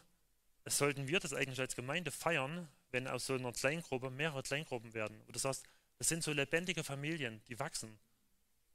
sollten 0.66 1.08
wir 1.08 1.20
das 1.20 1.34
eigentlich 1.34 1.60
als 1.60 1.76
Gemeinde 1.76 2.10
feiern, 2.10 2.68
wenn 2.92 3.08
aus 3.08 3.26
so 3.26 3.34
einer 3.34 3.52
Kleingruppe 3.52 4.10
mehrere 4.10 4.42
Kleingruppen 4.42 4.94
werden. 4.94 5.20
Und 5.26 5.36
du 5.36 5.38
sagst, 5.38 5.64
das 5.98 6.08
sind 6.08 6.22
so 6.22 6.32
lebendige 6.32 6.84
Familien, 6.84 7.42
die 7.48 7.58
wachsen. 7.58 7.98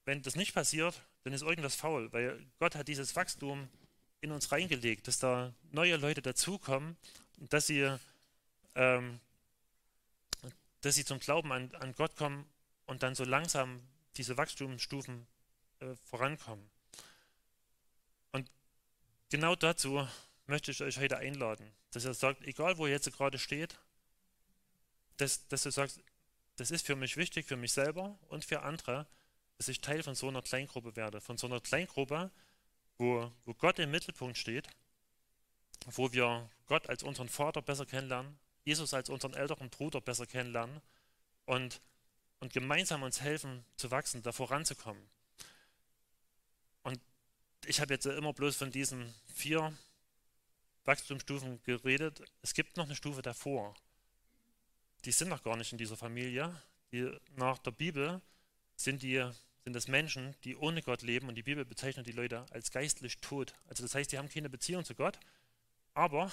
Wenn 0.06 0.22
das 0.22 0.36
nicht 0.36 0.54
passiert, 0.54 1.02
dann 1.24 1.34
ist 1.34 1.42
irgendwas 1.42 1.76
faul, 1.76 2.12
weil 2.14 2.46
Gott 2.60 2.76
hat 2.76 2.88
dieses 2.88 3.16
Wachstum 3.16 3.68
in 4.22 4.32
uns 4.32 4.52
reingelegt, 4.52 5.08
dass 5.08 5.20
da 5.20 5.54
neue 5.72 5.98
Leute 5.98 6.22
dazukommen 6.22 6.96
und 7.40 7.52
dass 7.52 7.68
sie, 7.68 7.92
ähm, 8.76 9.20
dass 10.82 10.96
sie 10.96 11.06
zum 11.06 11.20
Glauben 11.20 11.52
an, 11.52 11.74
an 11.76 11.94
Gott 11.96 12.16
kommen 12.16 12.48
und 12.86 13.04
dann 13.04 13.16
so 13.16 13.24
langsam 13.24 13.82
diese 14.18 14.38
Wachstumsstufen 14.38 15.26
äh, 15.80 15.96
vorankommen. 16.06 16.70
Und 18.32 18.50
genau 19.30 19.56
dazu 19.56 20.08
möchte 20.48 20.72
ich 20.72 20.82
euch 20.82 20.98
heute 20.98 21.18
einladen, 21.18 21.72
dass 21.92 22.06
ihr 22.06 22.14
sagt, 22.14 22.44
egal 22.44 22.78
wo 22.78 22.86
ihr 22.86 22.94
jetzt 22.94 23.12
gerade 23.12 23.40
steht, 23.40 23.78
dass, 25.18 25.48
dass 25.48 25.64
du 25.64 25.72
sagst, 25.72 26.00
das 26.58 26.72
ist 26.72 26.86
für 26.86 26.96
mich 26.96 27.18
wichtig, 27.18 27.48
für 27.48 27.58
mich 27.58 27.74
selber 27.74 28.18
und 28.30 28.46
für 28.46 28.62
andere, 28.62 29.08
dass 29.58 29.68
ich 29.68 29.82
Teil 29.82 30.04
von 30.04 30.16
so 30.16 30.28
einer 30.28 30.42
Kleingruppe 30.42 30.96
werde, 30.96 31.22
von 31.22 31.38
so 31.38 31.48
einer 31.48 31.62
Kleingruppe, 31.62 32.32
wo, 32.98 33.32
wo 33.46 33.54
Gott 33.54 33.80
im 33.80 33.92
Mittelpunkt 33.92 34.38
steht, 34.38 34.68
wo 35.86 36.12
wir 36.12 36.50
Gott 36.66 36.90
als 36.90 37.04
unseren 37.04 37.30
Vater 37.30 37.62
besser 37.62 37.86
kennenlernen, 37.86 38.38
Jesus 38.64 38.94
als 38.94 39.10
unseren 39.10 39.34
älteren 39.34 39.70
Bruder 39.70 40.02
besser 40.02 40.26
kennenlernen 40.26 40.82
und, 41.46 41.82
und 42.40 42.54
gemeinsam 42.54 43.04
uns 43.04 43.22
helfen 43.22 43.64
zu 43.78 43.92
wachsen, 43.92 44.24
da 44.24 44.32
voranzukommen. 44.32 45.10
Und 46.84 47.00
ich 47.66 47.80
habe 47.80 47.94
jetzt 47.94 48.06
immer 48.06 48.34
bloß 48.34 48.56
von 48.56 48.72
diesen 48.72 49.14
vier 49.34 49.76
Wachstumsstufen 50.86 51.62
geredet. 51.64 52.24
Es 52.42 52.54
gibt 52.54 52.78
noch 52.78 52.86
eine 52.86 52.96
Stufe 52.96 53.22
davor. 53.22 53.76
Die 55.04 55.12
sind 55.12 55.30
noch 55.30 55.44
gar 55.44 55.58
nicht 55.58 55.72
in 55.72 55.78
dieser 55.78 55.98
Familie. 55.98 56.56
Die, 56.92 57.12
nach 57.36 57.58
der 57.60 57.72
Bibel 57.72 58.22
sind 58.76 59.02
die 59.02 59.26
sind 59.66 59.74
das 59.74 59.88
Menschen, 59.88 60.36
die 60.44 60.56
ohne 60.56 60.84
Gott 60.84 61.02
leben 61.02 61.28
und 61.28 61.34
die 61.34 61.42
Bibel 61.42 61.66
bezeichnet 61.66 62.06
die 62.06 62.12
Leute 62.12 62.46
als 62.52 62.70
geistlich 62.70 63.18
tot. 63.18 63.56
Also 63.68 63.82
das 63.82 63.96
heißt, 63.96 64.12
die 64.12 64.20
haben 64.20 64.30
keine 64.30 64.48
Beziehung 64.48 64.86
zu 64.86 64.94
Gott, 64.94 65.20
aber 65.96 66.32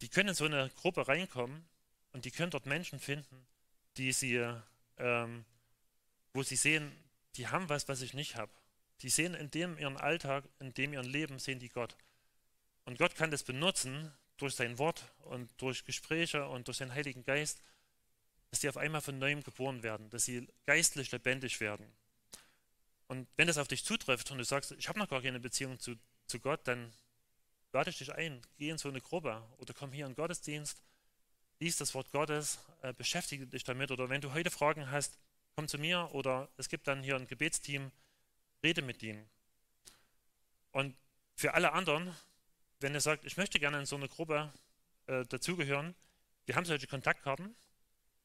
die 0.00 0.08
können 0.08 0.28
in 0.28 0.34
so 0.36 0.44
eine 0.44 0.70
Gruppe 0.76 1.08
reinkommen 1.08 1.66
und 2.12 2.24
die 2.24 2.30
können 2.30 2.52
dort 2.52 2.66
Menschen 2.66 3.00
finden, 3.00 3.44
die 3.96 4.12
sie, 4.12 4.40
ähm, 4.98 5.44
wo 6.32 6.44
sie 6.44 6.54
sehen, 6.54 6.92
die 7.34 7.48
haben 7.48 7.68
was, 7.68 7.88
was 7.88 8.02
ich 8.02 8.14
nicht 8.14 8.36
habe. 8.36 8.52
Die 9.02 9.08
sehen 9.08 9.34
in 9.34 9.50
dem 9.50 9.76
ihren 9.76 9.96
Alltag, 9.96 10.44
in 10.60 10.72
dem 10.74 10.92
ihren 10.92 11.06
Leben, 11.06 11.40
sehen 11.40 11.58
die 11.58 11.68
Gott. 11.68 11.96
Und 12.84 12.98
Gott 12.98 13.16
kann 13.16 13.32
das 13.32 13.42
benutzen 13.42 14.12
durch 14.36 14.54
sein 14.54 14.78
Wort 14.78 15.12
und 15.22 15.50
durch 15.60 15.84
Gespräche 15.84 16.46
und 16.48 16.68
durch 16.68 16.78
den 16.78 16.94
Heiligen 16.94 17.24
Geist, 17.24 17.62
dass 18.54 18.60
sie 18.60 18.68
auf 18.68 18.76
einmal 18.76 19.00
von 19.00 19.18
neuem 19.18 19.42
geboren 19.42 19.82
werden, 19.82 20.08
dass 20.10 20.26
sie 20.26 20.46
geistlich 20.64 21.10
lebendig 21.10 21.58
werden. 21.58 21.92
Und 23.08 23.26
wenn 23.36 23.48
das 23.48 23.58
auf 23.58 23.66
dich 23.66 23.84
zutrifft 23.84 24.30
und 24.30 24.38
du 24.38 24.44
sagst, 24.44 24.70
ich 24.78 24.88
habe 24.88 25.00
noch 25.00 25.08
gar 25.08 25.22
keine 25.22 25.40
Beziehung 25.40 25.80
zu, 25.80 25.96
zu 26.28 26.38
Gott, 26.38 26.60
dann 26.68 26.92
lade 27.72 27.90
ich 27.90 27.98
dich 27.98 28.14
ein, 28.14 28.40
geh 28.56 28.68
in 28.68 28.78
so 28.78 28.88
eine 28.88 29.00
Gruppe 29.00 29.42
oder 29.58 29.74
komm 29.74 29.92
hier 29.92 30.06
in 30.06 30.12
den 30.12 30.16
Gottesdienst, 30.16 30.80
lies 31.58 31.78
das 31.78 31.94
Wort 31.94 32.12
Gottes, 32.12 32.60
äh, 32.82 32.92
beschäftige 32.92 33.48
dich 33.48 33.64
damit 33.64 33.90
oder 33.90 34.08
wenn 34.08 34.20
du 34.20 34.32
heute 34.32 34.52
Fragen 34.52 34.88
hast, 34.88 35.18
komm 35.56 35.66
zu 35.66 35.76
mir 35.76 36.10
oder 36.12 36.48
es 36.56 36.68
gibt 36.68 36.86
dann 36.86 37.02
hier 37.02 37.16
ein 37.16 37.26
Gebetsteam, 37.26 37.90
rede 38.62 38.82
mit 38.82 39.02
ihnen. 39.02 39.28
Und 40.70 40.94
für 41.34 41.54
alle 41.54 41.72
anderen, 41.72 42.14
wenn 42.78 42.94
ihr 42.94 43.00
sagt, 43.00 43.24
ich 43.24 43.36
möchte 43.36 43.58
gerne 43.58 43.80
in 43.80 43.86
so 43.86 43.96
eine 43.96 44.08
Gruppe 44.08 44.52
äh, 45.06 45.24
dazugehören, 45.24 45.96
wir 46.46 46.54
haben 46.54 46.66
solche 46.66 46.86
Kontaktkarten, 46.86 47.56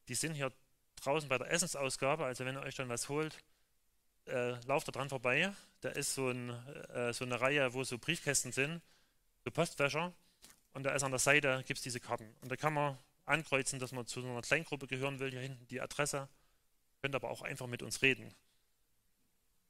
die 0.10 0.16
sind 0.16 0.34
hier 0.34 0.52
draußen 0.98 1.30
bei 1.30 1.38
der 1.38 1.50
Essensausgabe, 1.52 2.26
also 2.26 2.46
wenn 2.46 2.56
ihr 2.56 2.62
euch 2.62 2.76
dann 2.76 2.90
was 2.90 3.08
holt, 3.08 3.38
äh, 4.26 4.60
lauft 4.66 4.88
da 4.88 4.92
dran 4.92 5.10
vorbei. 5.10 5.54
Da 5.82 5.90
ist 5.90 6.14
so, 6.14 6.30
ein, 6.30 6.50
äh, 6.90 7.14
so, 7.14 7.24
eine 7.24 7.40
Reihe, 7.40 7.74
wo 7.74 7.84
so 7.84 7.98
Briefkästen 7.98 8.52
sind, 8.52 8.82
so 9.46 9.52
Postwäscher. 9.52 10.14
Und 10.74 10.84
da 10.84 10.94
ist 10.94 11.04
an 11.04 11.12
der 11.12 11.20
Seite, 11.20 11.64
gibt 11.66 11.78
es 11.78 11.84
diese 11.84 12.00
Karten. 12.00 12.36
Und 12.42 12.52
da 12.52 12.56
kann 12.56 12.74
man 12.74 12.98
ankreuzen, 13.26 13.80
dass 13.80 13.92
man 13.92 14.06
zu 14.06 14.20
einer 14.20 14.42
Kleingruppe 14.42 14.88
gehören 14.88 15.20
will. 15.20 15.32
Hier 15.32 15.40
hinten 15.40 15.68
die 15.68 15.82
Adresse. 15.82 16.28
Könnt 17.02 17.16
aber 17.16 17.30
auch 17.30 17.42
einfach 17.42 17.68
mit 17.68 17.82
uns 17.82 18.02
reden. 18.02 18.34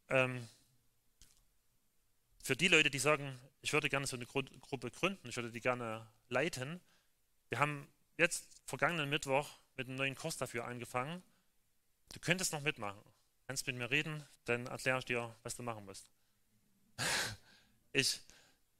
Ähm, 0.10 0.48
für 2.42 2.56
die 2.56 2.68
Leute, 2.68 2.90
die 2.90 3.00
sagen, 3.00 3.40
ich 3.62 3.74
würde 3.74 3.90
gerne 3.90 4.08
so 4.08 4.16
eine 4.16 4.26
Gruppe 4.26 4.90
gründen, 4.90 5.28
ich 5.30 5.36
würde 5.36 5.52
die 5.52 5.60
gerne 5.60 6.08
leiten, 6.30 6.80
wir 7.50 7.60
haben 7.60 7.88
jetzt 8.18 8.48
vergangenen 8.66 9.10
Mittwoch 9.10 9.59
mit 9.80 9.88
einem 9.88 9.95
neuen 9.95 10.15
Kurs 10.15 10.36
dafür 10.36 10.65
angefangen. 10.65 11.23
Du 12.11 12.19
könntest 12.19 12.51
noch 12.51 12.59
mitmachen. 12.59 13.01
Kannst 13.47 13.65
mit 13.65 13.77
mir 13.77 13.89
reden, 13.89 14.25
dann 14.43 14.67
erkläre 14.67 14.99
ich 14.99 15.05
dir, 15.05 15.34
was 15.43 15.55
du 15.55 15.63
machen 15.63 15.86
musst. 15.86 16.11
Ich 17.91 18.21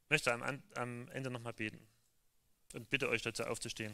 möchte 0.08 0.32
am, 0.32 0.62
am 0.76 1.08
Ende 1.08 1.30
nochmal 1.30 1.52
beten 1.52 1.84
und 2.74 2.88
bitte 2.90 3.08
euch 3.08 3.22
dazu 3.22 3.42
aufzustehen. 3.42 3.92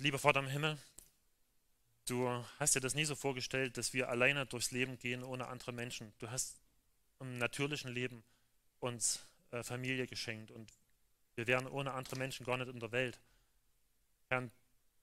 Lieber 0.00 0.18
Vater 0.18 0.40
im 0.40 0.48
Himmel, 0.48 0.76
du 2.04 2.28
hast 2.58 2.74
dir 2.74 2.80
das 2.80 2.94
nie 2.94 3.06
so 3.06 3.14
vorgestellt, 3.14 3.78
dass 3.78 3.94
wir 3.94 4.10
alleine 4.10 4.44
durchs 4.44 4.70
Leben 4.70 4.98
gehen 4.98 5.24
ohne 5.24 5.46
andere 5.46 5.72
Menschen. 5.72 6.12
Du 6.18 6.30
hast 6.30 6.60
im 7.20 7.38
natürlichen 7.38 7.90
Leben 7.90 8.22
uns 8.80 9.24
äh, 9.50 9.62
Familie 9.62 10.06
geschenkt 10.06 10.50
und 10.50 10.70
wir 11.36 11.46
wären 11.46 11.66
ohne 11.66 11.92
andere 11.92 12.16
Menschen 12.16 12.44
gar 12.44 12.56
nicht 12.56 12.68
in 12.68 12.80
der 12.80 12.92
Welt. 12.92 13.20
Herr, 14.28 14.50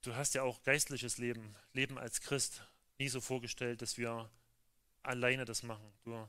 du 0.02 0.16
hast 0.16 0.34
ja 0.34 0.44
auch 0.44 0.62
geistliches 0.64 1.18
Leben, 1.18 1.56
Leben 1.72 1.98
als 1.98 2.22
Christ, 2.22 2.64
nie 2.98 3.08
so 3.08 3.22
vorgestellt, 3.22 3.82
dass 3.82 3.98
wir 3.98 4.30
alleine 5.04 5.46
das 5.46 5.64
machen. 5.64 5.94
Du 6.04 6.28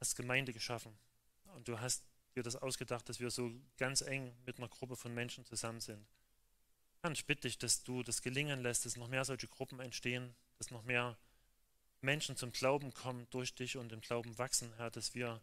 hast 0.00 0.16
Gemeinde 0.16 0.52
geschaffen 0.52 0.98
und 1.54 1.68
du 1.68 1.78
hast 1.78 2.04
dir 2.34 2.42
das 2.42 2.56
ausgedacht, 2.56 3.08
dass 3.08 3.20
wir 3.20 3.30
so 3.30 3.52
ganz 3.76 4.00
eng 4.00 4.34
mit 4.46 4.58
einer 4.58 4.68
Gruppe 4.68 4.96
von 4.96 5.14
Menschen 5.14 5.44
zusammen 5.44 5.80
sind. 5.80 6.06
Herr, 7.02 7.10
ich 7.12 7.26
bitte 7.26 7.42
dich, 7.42 7.58
dass 7.58 7.82
du 7.82 8.02
das 8.02 8.22
gelingen 8.22 8.62
lässt, 8.62 8.86
dass 8.86 8.96
noch 8.96 9.08
mehr 9.08 9.24
solche 9.24 9.48
Gruppen 9.48 9.80
entstehen, 9.80 10.34
dass 10.58 10.70
noch 10.70 10.82
mehr 10.82 11.18
Menschen 12.00 12.36
zum 12.36 12.52
Glauben 12.52 12.94
kommen 12.94 13.26
durch 13.30 13.54
dich 13.54 13.76
und 13.76 13.92
im 13.92 14.00
Glauben 14.00 14.38
wachsen, 14.38 14.72
Herr, 14.76 14.90
dass 14.90 15.14
wir 15.14 15.42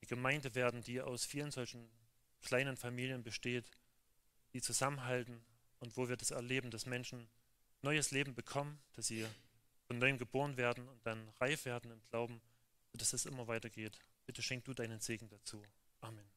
eine 0.00 0.08
Gemeinde 0.08 0.54
werden, 0.54 0.82
die 0.82 1.00
aus 1.00 1.24
vielen 1.24 1.50
solchen 1.50 1.90
kleinen 2.42 2.76
Familien 2.76 3.22
besteht, 3.22 3.70
die 4.52 4.60
zusammenhalten 4.60 5.44
und 5.80 5.96
wo 5.96 6.08
wir 6.08 6.16
das 6.16 6.30
erleben, 6.30 6.70
dass 6.70 6.86
Menschen 6.86 7.28
neues 7.82 8.10
Leben 8.10 8.34
bekommen, 8.34 8.80
dass 8.94 9.06
sie 9.06 9.26
von 9.86 9.98
neuem 9.98 10.18
geboren 10.18 10.56
werden 10.56 10.88
und 10.88 11.04
dann 11.06 11.28
reif 11.40 11.64
werden 11.64 11.90
im 11.90 12.02
Glauben, 12.10 12.40
dass 12.92 13.12
es 13.12 13.26
immer 13.26 13.48
weitergeht. 13.48 13.98
Bitte 14.26 14.42
schenk 14.42 14.64
du 14.64 14.74
deinen 14.74 15.00
Segen 15.00 15.28
dazu. 15.28 15.62
Amen. 16.00 16.31